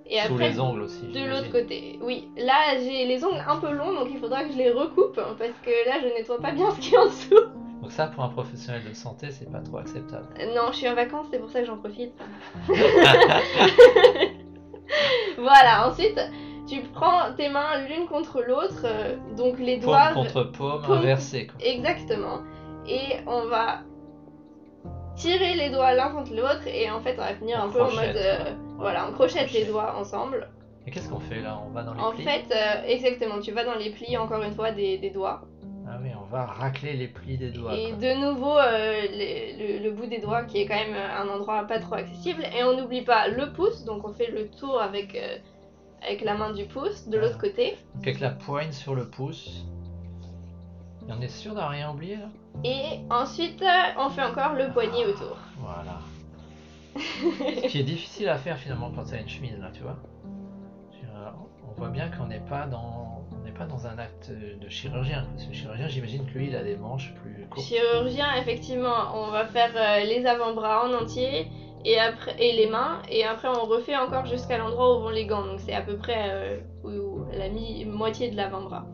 Et 0.06 0.20
Sous 0.20 0.34
après, 0.34 0.50
les 0.50 0.60
ongles 0.60 0.82
aussi. 0.82 1.08
de 1.08 1.26
l'autre 1.30 1.50
côté. 1.52 1.98
Oui, 2.02 2.28
là 2.38 2.78
j'ai 2.78 3.06
les 3.06 3.24
ongles 3.24 3.44
un 3.48 3.58
peu 3.58 3.72
longs, 3.72 3.94
donc 3.94 4.10
il 4.12 4.20
faudra 4.20 4.44
que 4.44 4.52
je 4.52 4.58
les 4.58 4.72
recoupe 4.72 5.16
parce 5.16 5.38
que 5.64 5.88
là 5.90 5.96
je 6.02 6.08
nettoie 6.08 6.40
pas 6.40 6.52
bien 6.52 6.70
ce 6.72 6.80
qui 6.82 6.94
est 6.94 6.98
en 6.98 7.06
dessous. 7.06 7.40
Donc 7.82 7.92
ça 7.92 8.08
pour 8.08 8.24
un 8.24 8.30
professionnel 8.30 8.82
de 8.88 8.94
santé 8.94 9.32
c'est 9.32 9.50
pas 9.50 9.62
trop 9.62 9.78
acceptable. 9.78 10.28
Non, 10.54 10.72
je 10.72 10.78
suis 10.78 10.90
en 10.90 10.96
vacances, 10.96 11.28
c'est 11.32 11.40
pour 11.40 11.50
ça 11.50 11.62
que 11.62 11.68
j'en 11.68 11.78
profite. 11.78 12.12
voilà, 15.38 15.88
ensuite, 15.88 16.20
tu 16.71 16.81
prends 16.93 17.34
tes 17.36 17.49
mains 17.49 17.79
l'une 17.88 18.07
contre 18.07 18.41
l'autre, 18.41 18.84
euh, 18.86 19.15
donc 19.38 19.60
les 19.60 19.77
doigts. 19.77 20.10
paume 20.13 20.23
contre 20.25 20.43
paume, 20.43 20.81
paume- 20.81 20.97
inversé 20.97 21.47
quoi. 21.47 21.55
Exactement. 21.65 22.39
Et 22.88 23.17
on 23.27 23.45
va 23.47 23.79
tirer 25.15 25.53
les 25.55 25.69
doigts 25.69 25.93
l'un 25.93 26.10
contre 26.12 26.34
l'autre 26.34 26.65
et 26.67 26.89
en 26.89 26.99
fait 27.01 27.15
on 27.17 27.21
va 27.23 27.34
finir 27.36 27.60
En 27.62 27.67
un 27.67 27.69
peu 27.69 27.81
en 27.81 27.91
mode. 27.91 28.15
euh. 28.15 28.38
Voilà, 28.77 29.07
on 29.07 29.13
crochette 29.13 29.47
Crochet. 29.47 29.60
les 29.60 29.65
doigts 29.65 29.95
ensemble. 29.99 30.49
Et 30.88 30.91
qu'est-ce 30.91 31.10
qu'on 31.10 31.19
fait 31.19 31.41
là? 31.41 31.60
On 31.63 31.69
va 31.69 31.84
dans 31.84 31.93
les 31.93 31.99
En 32.01 32.12
plis? 32.12 32.23
fait, 32.23 32.45
euh, 32.51 32.88
exactement, 32.88 33.39
tu 33.39 33.51
vas 33.51 33.63
dans 33.63 33.75
les 33.75 33.91
plis 33.91 34.17
encore 34.17 34.41
une 34.41 34.53
fois 34.55 34.71
des, 34.71 34.97
des 34.97 35.12
doigts. 35.12 35.41
Ah 35.88 35.97
oui, 36.01 36.10
on 36.19 36.25
va 36.34 36.45
racler 36.45 36.93
les 36.93 37.07
plis 37.07 37.38
des 37.38 37.51
doigts. 37.51 37.73
Et 37.75 37.89
quoi. 37.89 37.97
de 37.97 38.13
nouveau, 38.25 38.55
les- 39.12 39.77
le, 39.79 39.84
le 39.84 39.91
bout 39.91 40.07
des 40.07 40.17
doigts 40.19 40.43
qui 40.43 40.62
est 40.62 40.65
quand 40.65 40.75
même 40.75 40.95
un 40.95 41.27
endroit 41.27 41.63
pas 41.67 41.77
trop 41.79 41.95
accessible. 41.95 42.43
Et 42.57 42.63
on 42.63 42.75
n'oublie 42.77 43.03
pas 43.03 43.27
le 43.27 43.51
pouce, 43.53 43.84
donc 43.86 44.07
on 44.07 44.13
fait 44.13 44.31
le 44.31 44.47
tour 44.49 44.81
avec, 44.81 45.15
avec 46.06 46.22
la 46.22 46.36
main 46.36 46.52
du 46.52 46.66
pouce 46.66 47.08
de 47.08 47.18
l'autre 47.18 47.38
côté. 47.38 47.78
Donc 47.96 48.08
avec 48.08 48.20
la 48.20 48.32
poigne 48.32 48.72
sur 48.72 48.96
le 48.96 49.08
pouce. 49.08 49.66
Et 51.08 51.12
on 51.12 51.22
est 51.22 51.28
sûr 51.28 51.54
d'avoir 51.54 51.72
rien 51.72 51.92
oublié 51.92 52.18
là? 52.18 52.30
Et 52.64 53.00
ensuite, 53.10 53.62
euh, 53.62 54.00
on 54.00 54.10
fait 54.10 54.24
encore 54.24 54.54
le 54.54 54.72
poignet 54.72 55.06
autour. 55.06 55.38
Voilà. 55.58 56.00
Ce 56.96 57.68
qui 57.68 57.80
est 57.80 57.84
difficile 57.84 58.30
à 58.30 58.38
faire 58.38 58.58
finalement 58.58 58.92
quand 58.92 59.06
tu 59.06 59.14
as 59.14 59.22
une 59.22 59.30
chemise 59.30 59.58
là, 59.60 59.70
tu 59.74 59.82
vois. 59.82 59.98
On 61.68 61.74
voit 61.84 61.90
bien 61.90 62.10
qu'on 62.10 62.26
n'est 62.26 62.42
pas 62.42 62.68
dans 62.68 63.24
on 63.32 63.44
n'est 63.44 63.52
pas 63.52 63.66
dans 63.66 63.88
un 63.88 63.98
acte 63.98 64.30
de 64.30 64.70
chirurgien. 64.70 65.26
Parce 65.32 65.46
que 65.46 65.50
le 65.50 65.56
chirurgien, 65.56 65.88
j'imagine 65.88 66.26
que 66.26 66.38
lui, 66.38 66.48
il 66.48 66.56
a 66.56 66.64
des 66.64 66.76
manches 66.76 67.14
plus 67.16 67.48
courtes. 67.50 67.66
Chirurgien, 67.66 68.36
effectivement, 68.36 69.16
on 69.16 69.32
va 69.32 69.46
faire 69.46 69.72
euh, 69.76 70.04
les 70.04 70.26
avant-bras 70.26 70.86
en 70.86 70.94
entier 70.94 71.48
et, 71.86 72.00
après, 72.00 72.36
et 72.39 72.54
les 72.54 72.67
mains. 72.67 73.02
Et 73.10 73.24
après, 73.24 73.48
on 73.48 73.65
refait 73.65 73.96
encore 73.98 74.26
jusqu'à 74.26 74.58
l'endroit 74.58 74.98
où 74.98 75.02
vont 75.02 75.10
les 75.10 75.26
gants. 75.26 75.46
Donc 75.46 75.60
c'est 75.60 75.74
à 75.74 75.82
peu 75.82 75.98
près 75.98 76.30
euh, 76.32 76.60
où- 76.84 76.89
où 76.91 77.26
la 77.34 77.50
mi- 77.50 77.86
moitié 77.86 78.30
de 78.30 78.36
l'avant-bras. 78.38 78.86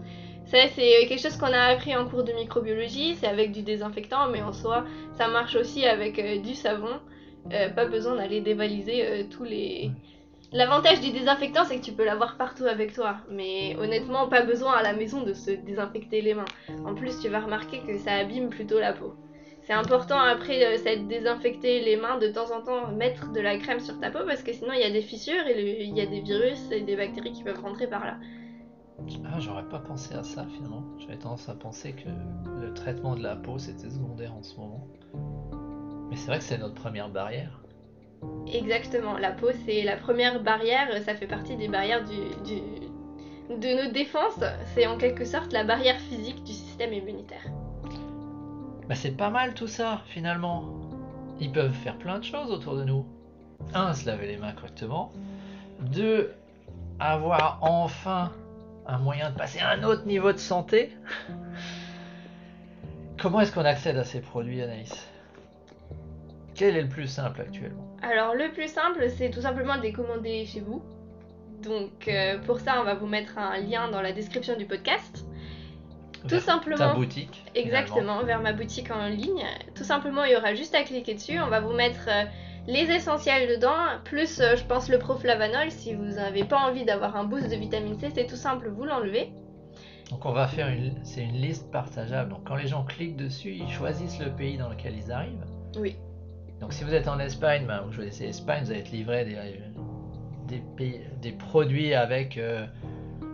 Ça, 0.46 0.68
c'est 0.70 1.06
quelque 1.08 1.22
chose 1.22 1.38
qu'on 1.38 1.48
a 1.54 1.60
appris 1.74 1.96
en 1.96 2.08
cours 2.08 2.24
de 2.24 2.32
microbiologie. 2.34 3.16
C'est 3.16 3.28
avec 3.28 3.52
du 3.52 3.64
désinfectant, 3.64 4.30
mais 4.30 4.42
en 4.42 4.54
soi, 4.54 4.86
ça 5.18 5.28
marche 5.28 5.56
aussi 5.56 5.86
avec 5.86 6.20
euh, 6.20 6.40
du 6.40 6.56
savon. 6.56 7.00
Euh, 7.54 7.70
pas 7.70 7.86
besoin 7.86 8.16
d'aller 8.16 8.42
dévaliser 8.42 9.28
tous 9.30 9.44
les. 9.44 9.92
L'avantage 10.54 11.02
du 11.02 11.12
désinfectant, 11.12 11.64
c'est 11.66 11.78
que 11.80 11.84
tu 11.86 11.94
peux 11.94 12.06
l'avoir 12.06 12.38
partout 12.38 12.66
avec 12.66 12.94
toi. 12.94 13.18
Mais 13.30 13.76
honnêtement, 13.80 14.28
pas 14.30 14.42
besoin 14.44 14.74
à 14.76 14.84
la 14.84 14.94
maison 14.94 15.22
de 15.24 15.34
se 15.34 15.52
désinfecter 15.52 16.22
les 16.22 16.34
mains. 16.34 16.46
En 16.86 16.96
plus, 16.96 17.20
tu 17.20 17.30
vas 17.30 17.42
remarquer 17.42 17.84
que 17.84 17.98
ça 17.98 18.14
abîme 18.16 18.50
plutôt 18.50 18.80
la 18.80 18.94
peau. 18.94 19.16
C'est 19.68 19.74
important 19.74 20.18
après 20.18 20.66
euh, 20.66 20.78
s'être 20.78 21.10
désinfecté 21.10 21.82
les 21.82 21.98
mains 21.98 22.18
de 22.18 22.28
temps 22.28 22.56
en 22.56 22.62
temps, 22.62 22.88
mettre 22.88 23.34
de 23.34 23.42
la 23.42 23.58
crème 23.58 23.82
sur 23.82 24.00
ta 24.00 24.10
peau 24.10 24.20
parce 24.26 24.42
que 24.42 24.54
sinon 24.54 24.72
il 24.72 24.80
y 24.80 24.86
a 24.86 24.90
des 24.90 25.02
fissures 25.02 25.46
et 25.46 25.84
il 25.84 25.94
y 25.94 26.00
a 26.00 26.06
des 26.06 26.22
virus 26.22 26.72
et 26.72 26.80
des 26.80 26.96
bactéries 26.96 27.34
qui 27.34 27.44
peuvent 27.44 27.60
rentrer 27.60 27.86
par 27.86 28.06
là. 28.06 28.16
Ah, 29.26 29.40
j'aurais 29.40 29.68
pas 29.68 29.80
pensé 29.80 30.16
à 30.16 30.24
ça 30.24 30.46
finalement. 30.56 30.84
J'avais 31.00 31.18
tendance 31.18 31.50
à 31.50 31.54
penser 31.54 31.92
que 31.92 32.08
le 32.62 32.74
traitement 32.74 33.14
de 33.16 33.22
la 33.22 33.36
peau 33.36 33.60
c'était 33.60 33.90
secondaire 33.90 34.34
en 34.34 34.42
ce 34.42 34.56
moment. 34.56 34.88
Mais 36.10 36.16
c'est 36.16 36.28
vrai 36.28 36.38
que 36.38 36.46
c'est 36.46 36.58
notre 36.58 36.76
première 36.76 37.10
barrière. 37.10 37.62
Exactement, 38.48 39.18
la 39.18 39.32
peau 39.34 39.50
c'est 39.66 39.84
la 39.84 39.98
première 39.98 40.42
barrière, 40.42 40.88
ça 41.04 41.14
fait 41.14 41.28
partie 41.28 41.58
des 41.58 41.68
barrières 41.68 42.06
du, 42.06 42.16
du- 42.50 43.54
de 43.54 43.84
nos 43.86 43.92
défenses. 43.92 44.40
C'est 44.76 44.88
en 44.88 44.98
quelque 44.98 45.26
sorte 45.26 45.52
la 45.52 45.66
barrière 45.66 46.00
physique 46.00 46.42
du 46.46 46.54
système 46.54 46.94
immunitaire. 46.94 47.44
Bah 48.88 48.96
c'est 48.96 49.12
pas 49.12 49.30
mal 49.30 49.54
tout 49.54 49.68
ça 49.68 50.02
finalement. 50.08 50.64
Ils 51.40 51.52
peuvent 51.52 51.74
faire 51.74 51.98
plein 51.98 52.20
de 52.20 52.24
choses 52.24 52.52
autour 52.52 52.76
de 52.76 52.84
nous. 52.84 53.06
Un, 53.74 53.94
se 53.94 54.06
laver 54.06 54.28
les 54.28 54.38
mains 54.38 54.54
correctement. 54.54 55.12
Deux, 55.80 56.34
avoir 57.00 57.60
enfin 57.62 58.32
un 58.88 58.98
moyen 58.98 59.32
de 59.32 59.38
passer 59.38 59.60
à 59.60 59.70
un 59.72 59.84
autre 59.84 60.06
niveau 60.06 60.32
de 60.32 60.38
santé. 60.38 60.96
Comment 63.20 63.42
est-ce 63.42 63.52
qu'on 63.52 63.66
accède 63.66 63.98
à 63.98 64.04
ces 64.04 64.22
produits, 64.22 64.62
Anaïs? 64.62 65.08
Quel 66.56 66.78
est 66.78 66.82
le 66.82 66.90
plus 66.90 67.08
simple 67.08 67.42
actuellement? 67.42 67.96
Alors 68.02 68.36
le 68.36 68.52
plus 68.52 68.68
simple, 68.68 69.06
c'est 69.16 69.30
tout 69.30 69.42
simplement 69.42 69.78
de 69.78 69.82
les 69.82 69.92
commander 69.92 70.46
chez 70.46 70.62
vous. 70.62 70.82
Donc 71.62 72.08
euh, 72.08 72.40
pour 72.40 72.60
ça, 72.60 72.80
on 72.80 72.84
va 72.84 72.96
vous 72.96 73.08
mettre 73.08 73.38
un 73.38 73.60
lien 73.60 73.90
dans 73.90 74.02
la 74.02 74.12
description 74.12 74.56
du 74.56 74.66
podcast. 74.66 75.26
Tout 76.28 76.36
Vers 76.36 76.44
simplement. 76.44 76.78
Ta 76.78 76.94
boutique. 76.94 77.44
finalement. 77.54 77.56
Exactement, 77.56 78.24
vers 78.24 78.42
ma 78.42 78.54
boutique 78.54 78.92
en 78.92 79.08
ligne. 79.08 79.44
Tout 79.76 79.84
simplement, 79.84 80.24
il 80.24 80.34
y 80.34 80.36
aura 80.36 80.54
juste 80.56 80.76
à 80.76 80.84
cliquer 80.84 81.14
dessus. 81.16 81.40
On 81.40 81.48
va 81.50 81.60
vous 81.60 81.74
mettre 81.74 82.08
euh, 82.10 82.24
les 82.68 82.92
essentiels 82.92 83.50
dedans, 83.50 83.76
plus 84.04 84.40
euh, 84.40 84.56
je 84.56 84.64
pense 84.66 84.90
le 84.90 85.00
proflavanol. 85.00 85.72
Si 85.72 85.94
vous 85.94 86.04
n'avez 86.04 86.44
pas 86.44 86.58
envie 86.60 86.86
d'avoir 86.86 87.16
un 87.16 87.24
boost 87.24 87.50
de 87.50 87.56
vitamine 87.56 87.98
C, 88.00 88.10
c'est 88.14 88.28
tout 88.28 88.36
simple, 88.36 88.70
vous 88.70 88.86
l'enlevez. 88.86 89.32
Donc 90.12 90.26
on 90.26 90.32
va 90.32 90.48
faire 90.48 90.70
une, 90.70 90.94
c'est 91.04 91.24
une 91.24 91.36
liste 91.36 91.70
partageable. 91.72 92.30
Donc 92.30 92.46
quand 92.48 92.56
les 92.56 92.68
gens 92.68 92.84
cliquent 92.84 93.18
dessus, 93.18 93.52
ils 93.54 93.70
choisissent 93.70 94.20
le 94.20 94.32
pays 94.32 94.58
dans 94.58 94.70
lequel 94.70 94.96
ils 94.98 95.12
arrivent. 95.12 95.46
Oui. 95.78 95.98
Donc 96.62 96.74
si 96.74 96.84
vous 96.84 96.94
êtes 96.94 97.08
en 97.08 97.20
Espagne, 97.20 97.66
ben, 97.68 97.82
vous 97.86 97.92
choisissez 97.94 98.26
Espagne, 98.26 98.64
vous 98.64 98.72
allez 98.72 98.80
être 98.80 98.92
livré 98.92 99.26
des, 99.26 99.38
des, 100.48 100.64
pays- 100.78 101.02
des 101.22 101.32
produits 101.34 101.94
avec 101.94 102.38
euh, 102.38 102.66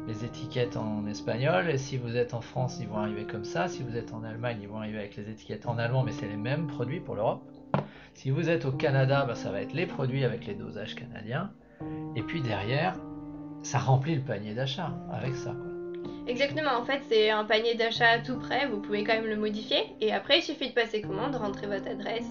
les 0.07 0.25
étiquettes 0.25 0.77
en 0.77 1.05
espagnol. 1.07 1.69
Et 1.69 1.77
si 1.77 1.97
vous 1.97 2.15
êtes 2.15 2.33
en 2.33 2.41
France, 2.41 2.77
ils 2.79 2.87
vont 2.87 2.97
arriver 2.97 3.25
comme 3.25 3.45
ça. 3.45 3.67
Si 3.67 3.83
vous 3.83 3.95
êtes 3.95 4.13
en 4.13 4.23
Allemagne, 4.23 4.59
ils 4.61 4.67
vont 4.67 4.77
arriver 4.77 4.99
avec 4.99 5.15
les 5.15 5.29
étiquettes 5.29 5.65
en 5.65 5.77
allemand, 5.77 6.03
mais 6.03 6.11
c'est 6.11 6.27
les 6.27 6.37
mêmes 6.37 6.67
produits 6.67 6.99
pour 6.99 7.15
l'Europe. 7.15 7.43
Si 8.13 8.29
vous 8.29 8.49
êtes 8.49 8.65
au 8.65 8.71
Canada, 8.71 9.25
ben, 9.25 9.35
ça 9.35 9.51
va 9.51 9.61
être 9.61 9.73
les 9.73 9.85
produits 9.85 10.23
avec 10.23 10.45
les 10.45 10.53
dosages 10.53 10.95
canadiens. 10.95 11.51
Et 12.15 12.21
puis 12.21 12.41
derrière, 12.41 12.95
ça 13.63 13.79
remplit 13.79 14.15
le 14.15 14.21
panier 14.21 14.53
d'achat 14.53 14.93
avec 15.11 15.35
ça. 15.35 15.51
quoi. 15.51 15.73
Exactement, 16.27 16.71
en 16.79 16.85
fait, 16.85 17.01
c'est 17.09 17.31
un 17.31 17.43
panier 17.43 17.75
d'achat 17.75 18.19
tout 18.19 18.37
prêt. 18.37 18.67
Vous 18.67 18.79
pouvez 18.79 19.03
quand 19.03 19.13
même 19.13 19.25
le 19.25 19.35
modifier. 19.35 19.95
Et 19.99 20.13
après, 20.13 20.39
il 20.39 20.41
suffit 20.41 20.69
de 20.69 20.73
passer 20.73 21.01
commande, 21.01 21.35
rentrer 21.35 21.67
votre 21.67 21.87
adresse, 21.87 22.27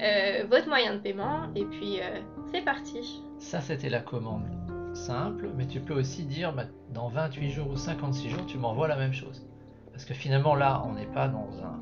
euh, 0.00 0.44
votre 0.48 0.68
moyen 0.68 0.94
de 0.94 1.00
paiement, 1.00 1.52
et 1.56 1.64
puis 1.64 2.00
euh, 2.00 2.20
c'est 2.52 2.62
parti. 2.62 3.22
Ça, 3.38 3.60
c'était 3.60 3.88
la 3.88 4.00
commande 4.00 4.44
simple, 4.94 5.50
mais 5.56 5.66
tu 5.66 5.80
peux 5.80 5.94
aussi 5.94 6.24
dire 6.24 6.52
bah, 6.52 6.64
dans 6.92 7.08
28 7.08 7.50
jours 7.50 7.70
ou 7.70 7.76
56 7.76 8.30
jours, 8.30 8.46
tu 8.46 8.58
m'envoies 8.58 8.88
la 8.88 8.96
même 8.96 9.12
chose. 9.12 9.46
Parce 9.92 10.04
que 10.04 10.14
finalement, 10.14 10.54
là, 10.54 10.82
on 10.86 10.94
n'est 10.94 11.06
pas 11.06 11.28
dans 11.28 11.50
un 11.62 11.80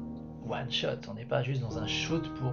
one 0.51 0.70
shot, 0.70 1.09
on 1.09 1.14
n'est 1.14 1.25
pas 1.25 1.42
juste 1.42 1.62
dans 1.62 1.79
un 1.79 1.87
shoot 1.87 2.29
pour 2.35 2.53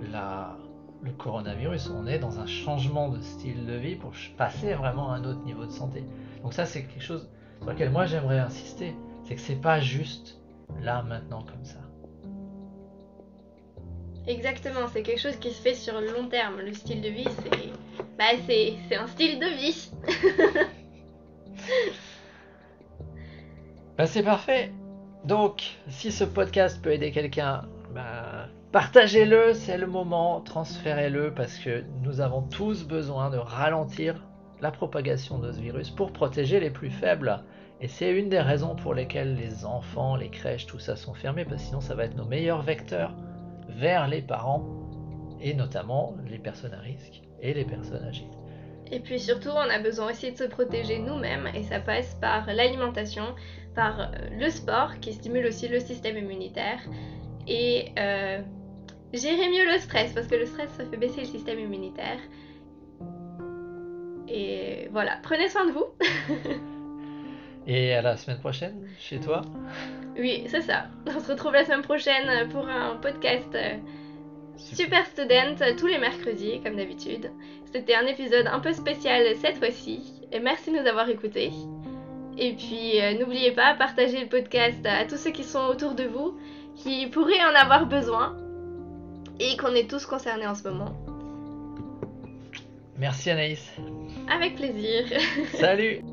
le 0.00 1.12
coronavirus, 1.12 1.90
on 1.90 2.06
est 2.06 2.18
dans 2.18 2.40
un 2.40 2.46
changement 2.46 3.08
de 3.08 3.20
style 3.20 3.66
de 3.66 3.74
vie 3.74 3.96
pour 3.96 4.12
passer 4.36 4.74
vraiment 4.74 5.12
à 5.12 5.16
un 5.16 5.24
autre 5.24 5.42
niveau 5.44 5.66
de 5.66 5.70
santé. 5.70 6.04
Donc, 6.42 6.54
ça, 6.54 6.64
c'est 6.64 6.84
quelque 6.84 7.02
chose 7.02 7.28
sur 7.60 7.70
lequel 7.70 7.90
moi 7.90 8.06
j'aimerais 8.06 8.38
insister 8.38 8.94
c'est 9.24 9.34
que 9.36 9.40
c'est 9.40 9.60
pas 9.60 9.80
juste 9.80 10.38
là, 10.82 11.02
maintenant, 11.02 11.42
comme 11.42 11.64
ça. 11.64 11.78
Exactement, 14.26 14.88
c'est 14.92 15.02
quelque 15.02 15.20
chose 15.20 15.36
qui 15.36 15.50
se 15.50 15.60
fait 15.60 15.74
sur 15.74 16.00
le 16.00 16.12
long 16.12 16.28
terme. 16.28 16.60
Le 16.60 16.72
style 16.72 17.00
de 17.00 17.08
vie, 17.08 17.28
c'est 17.42 17.70
bah, 18.18 18.24
c'est 18.46 18.74
c'est 18.88 18.96
un 18.96 19.06
style 19.06 19.38
de 19.38 19.46
vie. 19.46 19.90
Bah, 24.00 24.06
c'est 24.06 24.22
parfait. 24.22 24.72
Donc, 25.26 25.76
si 25.88 26.10
ce 26.10 26.24
podcast 26.24 26.82
peut 26.82 26.90
aider 26.90 27.10
quelqu'un, 27.10 27.68
bah, 27.94 28.48
partagez-le, 28.72 29.52
c'est 29.52 29.76
le 29.76 29.86
moment, 29.86 30.40
transférez-le 30.40 31.34
parce 31.34 31.58
que 31.58 31.84
nous 32.02 32.22
avons 32.22 32.40
tous 32.40 32.84
besoin 32.84 33.28
de 33.28 33.36
ralentir 33.36 34.26
la 34.62 34.70
propagation 34.70 35.38
de 35.38 35.52
ce 35.52 35.60
virus 35.60 35.90
pour 35.90 36.12
protéger 36.12 36.60
les 36.60 36.70
plus 36.70 36.90
faibles. 36.90 37.42
Et 37.82 37.88
c'est 37.88 38.10
une 38.10 38.30
des 38.30 38.40
raisons 38.40 38.74
pour 38.74 38.94
lesquelles 38.94 39.34
les 39.34 39.66
enfants, 39.66 40.16
les 40.16 40.30
crèches, 40.30 40.64
tout 40.66 40.78
ça 40.78 40.96
sont 40.96 41.12
fermés 41.12 41.44
parce 41.44 41.60
que 41.60 41.68
sinon 41.68 41.82
ça 41.82 41.94
va 41.94 42.04
être 42.04 42.16
nos 42.16 42.24
meilleurs 42.24 42.62
vecteurs 42.62 43.14
vers 43.68 44.08
les 44.08 44.22
parents 44.22 44.64
et 45.42 45.52
notamment 45.52 46.14
les 46.26 46.38
personnes 46.38 46.72
à 46.72 46.80
risque 46.80 47.22
et 47.42 47.54
les 47.54 47.64
personnes 47.64 48.04
âgées. 48.04 48.28
Et 48.92 48.98
puis 49.00 49.20
surtout, 49.20 49.50
on 49.50 49.70
a 49.70 49.78
besoin 49.78 50.10
aussi 50.10 50.32
de 50.32 50.36
se 50.36 50.44
protéger 50.44 50.98
nous-mêmes 50.98 51.48
et 51.54 51.62
ça 51.62 51.78
passe 51.78 52.16
par 52.20 52.46
l'alimentation, 52.46 53.24
par 53.74 54.00
euh, 54.00 54.06
le 54.32 54.50
sport 54.50 54.98
qui 55.00 55.12
stimule 55.12 55.46
aussi 55.46 55.68
le 55.68 55.78
système 55.78 56.16
immunitaire 56.16 56.80
et 57.46 57.92
euh, 57.98 58.40
gérer 59.12 59.48
mieux 59.48 59.72
le 59.72 59.78
stress 59.78 60.12
parce 60.12 60.26
que 60.26 60.34
le 60.34 60.46
stress 60.46 60.70
ça 60.70 60.84
fait 60.84 60.96
baisser 60.96 61.20
le 61.20 61.26
système 61.26 61.60
immunitaire. 61.60 62.18
Et 64.28 64.88
voilà, 64.92 65.18
prenez 65.22 65.48
soin 65.48 65.66
de 65.66 65.72
vous. 65.72 65.86
Et 67.66 67.92
à 67.94 68.02
la 68.02 68.16
semaine 68.16 68.38
prochaine 68.38 68.88
chez 68.98 69.20
toi. 69.20 69.42
Oui, 70.18 70.44
c'est 70.46 70.62
ça. 70.62 70.86
On 71.06 71.20
se 71.20 71.30
retrouve 71.30 71.52
la 71.52 71.64
semaine 71.64 71.82
prochaine 71.82 72.48
pour 72.48 72.66
un 72.66 72.96
podcast 72.96 73.54
euh, 73.54 73.76
Super 74.60 75.06
Student 75.06 75.56
tous 75.78 75.86
les 75.86 75.98
mercredis, 75.98 76.60
comme 76.62 76.76
d'habitude. 76.76 77.30
C'était 77.72 77.94
un 77.94 78.06
épisode 78.06 78.46
un 78.46 78.60
peu 78.60 78.72
spécial 78.72 79.24
cette 79.40 79.58
fois-ci. 79.58 80.12
Et 80.32 80.40
merci 80.40 80.70
de 80.70 80.78
nous 80.78 80.86
avoir 80.86 81.08
écoutés. 81.08 81.50
Et 82.38 82.52
puis, 82.54 83.00
euh, 83.00 83.18
n'oubliez 83.18 83.52
pas, 83.52 83.74
partagez 83.74 84.20
le 84.20 84.28
podcast 84.28 84.84
à 84.84 85.04
tous 85.04 85.16
ceux 85.16 85.30
qui 85.30 85.44
sont 85.44 85.66
autour 85.66 85.94
de 85.94 86.04
vous, 86.04 86.38
qui 86.76 87.06
pourraient 87.08 87.44
en 87.44 87.54
avoir 87.54 87.86
besoin. 87.86 88.36
Et 89.38 89.56
qu'on 89.56 89.74
est 89.74 89.88
tous 89.88 90.04
concernés 90.06 90.46
en 90.46 90.54
ce 90.54 90.68
moment. 90.68 90.94
Merci 92.98 93.30
Anaïs. 93.30 93.72
Avec 94.28 94.56
plaisir. 94.56 95.04
Salut 95.54 96.00